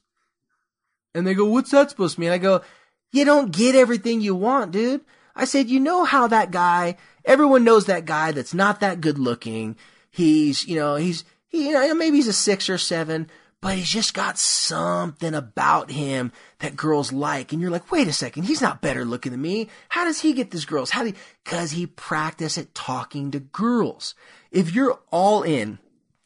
And 1.15 1.27
they 1.27 1.35
go, 1.35 1.47
what's 1.47 1.71
that 1.71 1.91
supposed 1.91 2.17
to 2.17 2.21
mean? 2.21 2.31
I 2.31 2.39
go, 2.39 2.63
you 3.11 3.25
don't 3.25 3.51
get 3.51 3.75
everything 3.75 4.21
you 4.21 4.35
want, 4.35 4.73
dude. 4.73 5.05
I 5.35 5.45
said, 5.45 5.69
you 5.69 5.81
know 5.81 6.05
how 6.05 6.27
that 6.29 6.51
guy, 6.51 6.97
everyone 7.25 7.65
knows 7.65 7.87
that 7.87 8.05
guy 8.05 8.33
that's 8.33 8.55
not 8.55 8.81
that 8.81 9.01
good 9.01 9.19
looking. 9.19 9.77
He's, 10.11 10.67
you 10.67 10.77
know, 10.77 10.97
he's, 10.97 11.25
he, 11.49 11.69
you 11.69 11.73
know, 11.73 11.95
maybe 11.95 12.17
he's 12.17 12.29
a 12.29 12.33
six 12.33 12.71
or 12.71 12.79
seven, 12.79 13.31
but 13.61 13.75
he's 13.75 13.89
just 13.89 14.15
got 14.15 14.39
something 14.39 15.35
about 15.35 15.91
him 15.91 16.33
that 16.59 16.77
girls 16.77 17.13
like. 17.13 17.53
And 17.53 17.61
you're 17.61 17.71
like, 17.71 17.91
wait 17.91 18.09
a 18.09 18.13
second, 18.13 18.45
he's 18.45 18.61
not 18.61 18.83
better 18.83 19.05
looking 19.05 19.33
than 19.33 19.43
me. 19.43 19.69
How 19.89 20.05
does 20.05 20.21
he 20.21 20.33
get 20.33 20.51
these 20.51 20.65
girls? 20.65 20.91
How 20.91 21.03
do 21.03 21.09
he, 21.09 21.15
cause 21.45 21.73
he 21.73 21.87
practiced 21.87 22.59
at 22.59 22.75
talking 22.75 23.31
to 23.31 23.41
girls. 23.41 24.15
If 24.51 24.75
you're 24.75 24.99
all 25.11 25.43
in, 25.43 25.79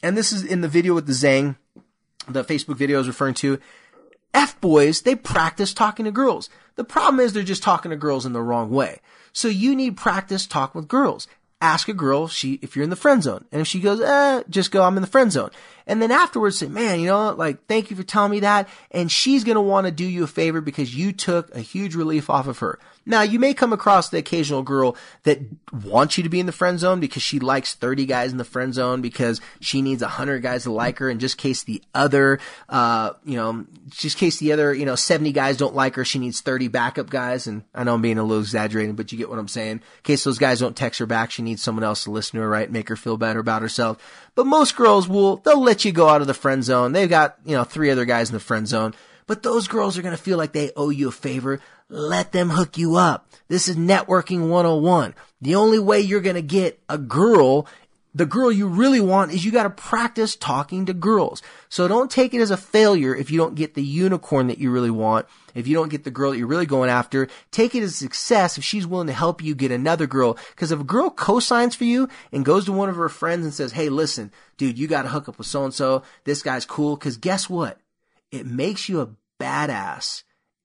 and 0.03 0.17
this 0.17 0.33
is 0.33 0.45
in 0.45 0.61
the 0.61 0.69
video 0.69 0.95
with 0.95 1.07
the 1.07 1.13
Zhang, 1.13 1.57
the 2.29 2.45
Facebook 2.45 2.77
video 2.77 2.99
I 2.99 3.01
was 3.01 3.09
referring 3.09 3.35
to, 3.35 3.59
F 4.35 4.61
boys, 4.61 5.03
they 5.03 5.15
practice 5.15 5.75
talking 5.75 6.05
to 6.05 6.11
girls. 6.11 6.49
The 6.77 6.85
problem 6.85 7.21
is 7.21 7.33
they're 7.33 7.43
just 7.43 7.63
talking 7.63 7.91
to 7.91 7.97
girls 7.97 8.27
in 8.27 8.33
the 8.33 8.43
wrong 8.43 8.71
way. 8.71 9.01
So 9.33 9.49
you 9.49 9.75
need 9.75 9.97
practice 9.97 10.47
talking 10.47 10.81
with 10.81 10.89
girls 10.89 11.27
ask 11.61 11.89
a 11.89 11.93
girl 11.93 12.27
she 12.27 12.55
if 12.63 12.75
you're 12.75 12.83
in 12.83 12.91
the 12.91 12.97
friend 12.97 13.23
zone. 13.23 13.45
And 13.53 13.61
if 13.61 13.67
she 13.67 13.81
goes, 13.81 14.01
eh, 14.01 14.43
just 14.49 14.71
go, 14.71 14.83
I'm 14.83 14.97
in 14.97 15.03
the 15.03 15.07
friend 15.09 15.31
zone. 15.31 15.51
And 15.91 16.01
then 16.01 16.13
afterwards 16.13 16.57
say, 16.57 16.69
man, 16.69 17.01
you 17.01 17.07
know, 17.07 17.33
like, 17.33 17.67
thank 17.67 17.91
you 17.91 17.97
for 17.97 18.05
telling 18.05 18.31
me 18.31 18.41
that. 18.41 18.69
And 18.93 19.11
she's 19.11 19.43
going 19.43 19.57
to 19.57 19.61
want 19.61 19.89
to 19.89 19.91
do 19.91 20.05
you 20.05 20.23
a 20.23 20.29
favor 20.29 20.61
because 20.61 20.95
you 20.95 21.11
took 21.11 21.53
a 21.53 21.59
huge 21.59 21.97
relief 21.97 22.31
off 22.31 22.47
of 22.47 22.61
her. 22.61 22.79
Now, 23.07 23.23
you 23.23 23.41
may 23.41 23.55
come 23.55 23.73
across 23.73 24.09
the 24.09 24.19
occasional 24.19 24.63
girl 24.63 24.97
that 25.25 25.41
wants 25.73 26.17
you 26.17 26.23
to 26.23 26.29
be 26.29 26.39
in 26.39 26.47
the 26.47 26.53
friend 26.53 26.79
zone 26.79 27.01
because 27.01 27.23
she 27.23 27.41
likes 27.41 27.75
30 27.75 28.07
guys 28.07 28.31
in 28.31 28.39
the 28.39 28.45
friend 28.45 28.73
zone 28.73 29.01
because 29.01 29.41
she 29.59 29.83
needs 29.83 30.01
100 30.01 30.43
guys 30.43 30.63
to 30.63 30.71
like 30.71 30.99
her. 30.99 31.11
And 31.11 31.19
just 31.19 31.37
case 31.37 31.65
the 31.65 31.83
other, 31.93 32.39
uh, 32.69 33.15
you 33.25 33.37
know, 33.37 33.65
just 33.89 34.17
case 34.17 34.39
the 34.39 34.53
other, 34.53 34.73
you 34.73 34.85
know, 34.85 34.95
70 34.95 35.33
guys 35.33 35.57
don't 35.57 35.75
like 35.75 35.97
her, 35.97 36.05
she 36.05 36.21
needs 36.21 36.41
30 36.41 36.69
backup 36.69 37.11
guys. 37.11 37.49
And 37.49 37.65
I 37.75 37.83
know 37.83 37.95
I'm 37.95 38.03
being 38.03 38.19
a 38.19 38.23
little 38.23 38.43
exaggerating, 38.43 38.95
but 38.95 39.11
you 39.11 39.19
get 39.19 39.29
what 39.29 39.41
I'm 39.41 39.49
saying. 39.49 39.79
In 39.79 39.83
case 40.05 40.23
those 40.23 40.39
guys 40.39 40.61
don't 40.61 40.77
text 40.77 41.01
her 41.01 41.07
back, 41.07 41.33
she 41.33 41.43
needs 41.43 41.63
someone 41.63 41.83
else 41.83 42.05
to 42.05 42.13
listen 42.13 42.37
to 42.37 42.43
her, 42.43 42.49
right? 42.49 42.71
Make 42.71 42.91
her 42.91 42.97
feel 42.97 43.17
better 43.17 43.41
about 43.41 43.63
herself. 43.63 44.29
But 44.37 44.47
most 44.47 44.77
girls 44.77 45.09
will, 45.09 45.39
they'll 45.39 45.61
let 45.61 45.80
you 45.85 45.93
go 45.93 46.09
out 46.09 46.21
of 46.21 46.27
the 46.27 46.35
friend 46.35 46.65
zone. 46.65 46.93
They've 46.93 47.09
got, 47.09 47.37
you 47.45 47.57
know, 47.57 47.65
three 47.65 47.91
other 47.91 48.05
guys 48.05 48.31
in 48.31 48.35
the 48.35 48.41
friend 48.41 48.67
zone. 48.67 48.95
But 49.27 49.43
those 49.43 49.69
girls 49.69 49.97
are 49.97 50.03
going 50.03 50.17
to 50.17 50.23
feel 50.23 50.39
like 50.39 50.53
they 50.53 50.73
owe 50.77 50.91
you 50.91 51.09
a 51.09 51.13
favor. 51.13 51.61
Let 51.89 52.33
them 52.33 52.51
hook 52.51 52.79
you 52.79 52.97
up. 52.97 53.29
This 53.49 53.69
is 53.69 53.77
networking 53.77 54.49
101. 54.49 55.15
The 55.41 55.55
only 55.55 55.79
way 55.79 56.01
you're 56.01 56.21
going 56.21 56.37
to 56.37 56.43
get 56.43 56.81
a 56.89 56.99
girl 56.99 57.67
the 58.15 58.27
girl 58.27 58.51
you 58.51 58.67
really 58.67 59.01
want 59.01 59.33
is 59.33 59.45
you 59.45 59.53
got 59.53 59.63
to 59.65 59.71
practice 59.71 60.35
talking 60.35 60.87
to 60.87 60.93
girls. 60.93 61.43
So 61.69 61.87
don't 61.87 62.11
take 62.11 62.35
it 62.35 62.41
as 62.41 62.51
a 62.51 62.57
failure 62.57 63.15
if 63.15 63.31
you 63.31 63.39
don't 63.39 63.55
get 63.55 63.75
the 63.75 63.83
unicorn 63.85 64.49
that 64.49 64.59
you 64.59 64.71
really 64.71 64.91
want. 64.91 65.27
If 65.55 65.67
you 65.67 65.75
don't 65.75 65.91
get 65.91 66.05
the 66.05 66.11
girl 66.11 66.31
that 66.31 66.39
you're 66.39 66.47
really 66.47 66.67
going 66.67 66.91
after, 66.91 67.29
take 67.51 67.75
it 67.75 67.83
as 67.83 67.97
success 67.97 68.59
if 68.59 68.65
she's 68.65 68.87
willing 68.87 69.07
to 69.07 69.13
help 69.13 69.43
you 69.43 69.55
get 69.55 69.71
another 69.71 70.07
girl. 70.07 70.39
Cause 70.57 70.73
if 70.73 70.81
a 70.81 70.85
girl 70.85 71.11
co-signs 71.11 71.75
for 71.75 71.85
you 71.85 72.09
and 72.33 72.45
goes 72.45 72.65
to 72.67 72.73
one 72.73 72.89
of 72.89 72.97
her 72.97 73.09
friends 73.09 73.45
and 73.45 73.55
says, 73.55 73.73
Hey, 73.73 73.89
listen, 73.89 74.31
dude, 74.57 74.79
you 74.79 74.87
got 74.87 75.03
to 75.03 75.09
hook 75.09 75.29
up 75.29 75.39
with 75.39 75.47
so 75.47 75.65
and 75.65 75.75
so. 75.75 76.03
This 76.25 76.43
guy's 76.43 76.67
cool. 76.67 76.97
Cause 76.97 77.17
guess 77.17 77.49
what? 77.49 77.79
It 78.31 78.47
makes 78.47 78.89
you 78.89 79.01
a 79.01 79.11
badass 79.41 80.23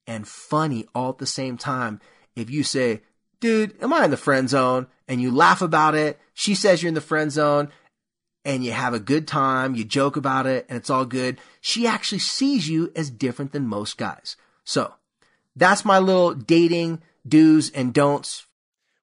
and 0.07 0.27
funny 0.27 0.85
all 0.93 1.09
at 1.09 1.17
the 1.17 1.25
same 1.25 1.57
time. 1.57 1.99
If 2.35 2.49
you 2.49 2.63
say, 2.63 3.01
dude, 3.39 3.81
am 3.81 3.93
I 3.93 4.05
in 4.05 4.11
the 4.11 4.17
friend 4.17 4.49
zone? 4.49 4.87
And 5.07 5.21
you 5.21 5.31
laugh 5.31 5.61
about 5.61 5.95
it. 5.95 6.19
She 6.33 6.55
says 6.55 6.81
you're 6.81 6.89
in 6.89 6.95
the 6.95 7.01
friend 7.01 7.31
zone 7.31 7.71
and 8.43 8.63
you 8.63 8.71
have 8.71 8.93
a 8.93 8.99
good 8.99 9.27
time. 9.27 9.75
You 9.75 9.83
joke 9.83 10.15
about 10.15 10.45
it 10.45 10.65
and 10.69 10.77
it's 10.77 10.89
all 10.89 11.05
good. 11.05 11.39
She 11.61 11.87
actually 11.87 12.19
sees 12.19 12.69
you 12.69 12.91
as 12.95 13.09
different 13.09 13.51
than 13.51 13.67
most 13.67 13.97
guys. 13.97 14.35
So 14.65 14.93
that's 15.55 15.85
my 15.85 15.99
little 15.99 16.33
dating 16.33 17.01
do's 17.25 17.69
and 17.69 17.93
don'ts. 17.93 18.45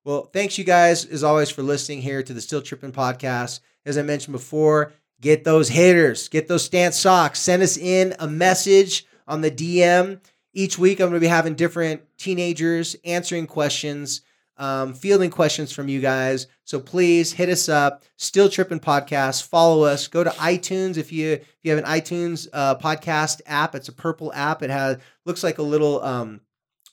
Well, 0.05 0.25
thanks 0.33 0.59
you 0.59 0.65
guys 0.65 1.05
as 1.07 1.23
always 1.23 1.49
for 1.51 1.63
listening 1.63 2.03
here 2.03 2.23
to 2.23 2.35
the 2.35 2.41
Still 2.41 2.61
Tripping 2.61 2.93
podcast. 2.93 3.61
As 3.87 3.97
I 3.97 4.03
mentioned 4.03 4.33
before, 4.33 4.93
get 5.21 5.45
those 5.45 5.69
haters, 5.69 6.29
get 6.29 6.49
those 6.49 6.65
stance 6.65 6.99
socks, 6.99 7.41
send 7.41 7.63
us 7.63 7.77
in 7.77 8.15
a 8.19 8.27
message 8.27 9.07
on 9.27 9.41
the 9.41 9.51
DM. 9.51 10.21
Each 10.53 10.77
week, 10.77 11.01
I'm 11.01 11.09
going 11.09 11.15
to 11.15 11.21
be 11.21 11.29
having 11.29 11.55
different 11.55 12.03
teenagers 12.19 12.97
answering 13.05 13.47
questions, 13.47 14.21
um, 14.63 14.95
fielding 14.95 15.31
questions 15.31 15.73
from 15.73 15.89
you 15.89 16.01
guys. 16.01 16.47
So 16.65 16.79
please 16.79 17.33
hit 17.33 17.49
us 17.49 17.69
up. 17.69 18.05
Still 18.17 18.49
Tripping 18.49 18.79
Podcast. 18.79 19.49
Follow 19.49 19.83
us. 19.83 20.07
Go 20.07 20.23
to 20.23 20.31
iTunes 20.31 20.97
if 20.97 21.11
you 21.11 21.33
if 21.33 21.59
you 21.65 21.75
have 21.75 21.85
an 21.85 21.91
iTunes 21.91 22.47
uh, 22.53 22.77
podcast 22.77 23.41
app. 23.47 23.75
It's 23.75 23.89
a 23.89 23.93
purple 23.93 24.33
app. 24.33 24.63
It 24.63 24.71
has 24.71 24.99
looks 25.27 25.43
like 25.43 25.59
a 25.59 25.63
little 25.63 26.01
um, 26.05 26.43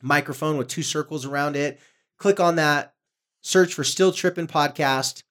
microphone 0.02 0.58
with 0.58 0.68
two 0.68 0.82
circles 0.82 1.28
around 1.28 1.56
it. 1.56 1.80
Click 2.18 2.40
on 2.40 2.56
that. 2.56 2.96
Search 3.42 3.76
for 3.76 3.84
Still 3.84 4.12
Tripping 4.12 4.48
Podcast. 4.48 5.22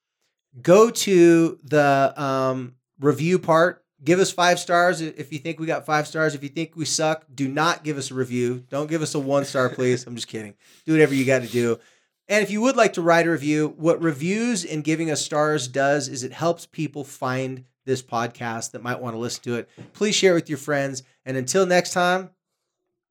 Go 0.62 0.90
to 0.90 1.59
the 1.64 2.14
um, 2.16 2.77
review 3.01 3.40
part 3.40 3.85
Give 4.03 4.20
us 4.20 4.31
five 4.31 4.61
stars 4.61 5.01
if 5.01 5.33
you 5.33 5.40
think 5.40 5.59
we 5.59 5.66
got 5.66 5.85
five 5.85 6.07
stars. 6.07 6.37
If 6.37 6.44
you 6.44 6.48
think 6.48 6.77
we 6.77 6.85
suck, 6.85 7.27
do 7.35 7.48
not 7.48 7.83
give 7.83 7.98
us 7.98 8.12
a 8.12 8.14
review. 8.14 8.64
Don't 8.70 8.88
give 8.88 9.03
us 9.03 9.14
a 9.16 9.18
one 9.18 9.44
star, 9.44 9.68
please. 9.68 10.07
I'm 10.07 10.14
just 10.14 10.29
kidding. 10.29 10.55
Do 10.87 10.92
whatever 10.92 11.14
you 11.14 11.24
got 11.24 11.42
to 11.42 11.48
do. 11.48 11.81
And 12.29 12.43
if 12.43 12.51
you 12.51 12.61
would 12.61 12.77
like 12.77 12.93
to 12.95 13.03
write 13.03 13.27
a 13.27 13.31
review, 13.31 13.75
what 13.79 14.03
reviews 14.03 14.64
and 14.64 14.85
giving 14.85 15.11
us 15.11 15.25
stars 15.25 15.67
does 15.67 16.09
is 16.09 16.23
it 16.23 16.33
helps 16.33 16.67
people 16.67 17.03
find 17.03 17.64
this 17.87 18.03
podcast 18.03 18.73
that 18.73 18.83
might 18.83 19.01
want 19.01 19.14
to 19.14 19.19
listen 19.19 19.43
to 19.45 19.57
it. 19.57 19.69
Please 19.95 20.14
share 20.14 20.33
it 20.33 20.43
with 20.43 20.49
your 20.51 20.59
friends 20.59 21.03
And 21.25 21.37
until 21.37 21.67
next 21.67 21.93
time, 21.93 22.31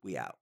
we 0.02 0.16
out. 0.16 0.37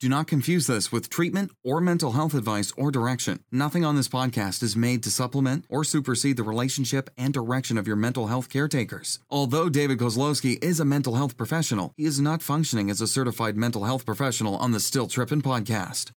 Do 0.00 0.08
not 0.08 0.28
confuse 0.28 0.68
this 0.68 0.92
with 0.92 1.10
treatment 1.10 1.50
or 1.64 1.80
mental 1.80 2.12
health 2.12 2.32
advice 2.32 2.72
or 2.76 2.92
direction. 2.92 3.40
Nothing 3.50 3.84
on 3.84 3.96
this 3.96 4.06
podcast 4.06 4.62
is 4.62 4.76
made 4.76 5.02
to 5.02 5.10
supplement 5.10 5.64
or 5.68 5.82
supersede 5.82 6.36
the 6.36 6.44
relationship 6.44 7.10
and 7.18 7.34
direction 7.34 7.76
of 7.76 7.88
your 7.88 7.96
mental 7.96 8.28
health 8.28 8.48
caretakers. 8.48 9.18
Although 9.28 9.68
David 9.68 9.98
Kozlowski 9.98 10.62
is 10.62 10.78
a 10.78 10.84
mental 10.84 11.16
health 11.16 11.36
professional, 11.36 11.94
he 11.96 12.04
is 12.04 12.20
not 12.20 12.42
functioning 12.42 12.90
as 12.90 13.00
a 13.00 13.08
certified 13.08 13.56
mental 13.56 13.86
health 13.86 14.06
professional 14.06 14.54
on 14.58 14.70
the 14.70 14.78
Still 14.78 15.08
Trippin' 15.08 15.42
podcast. 15.42 16.06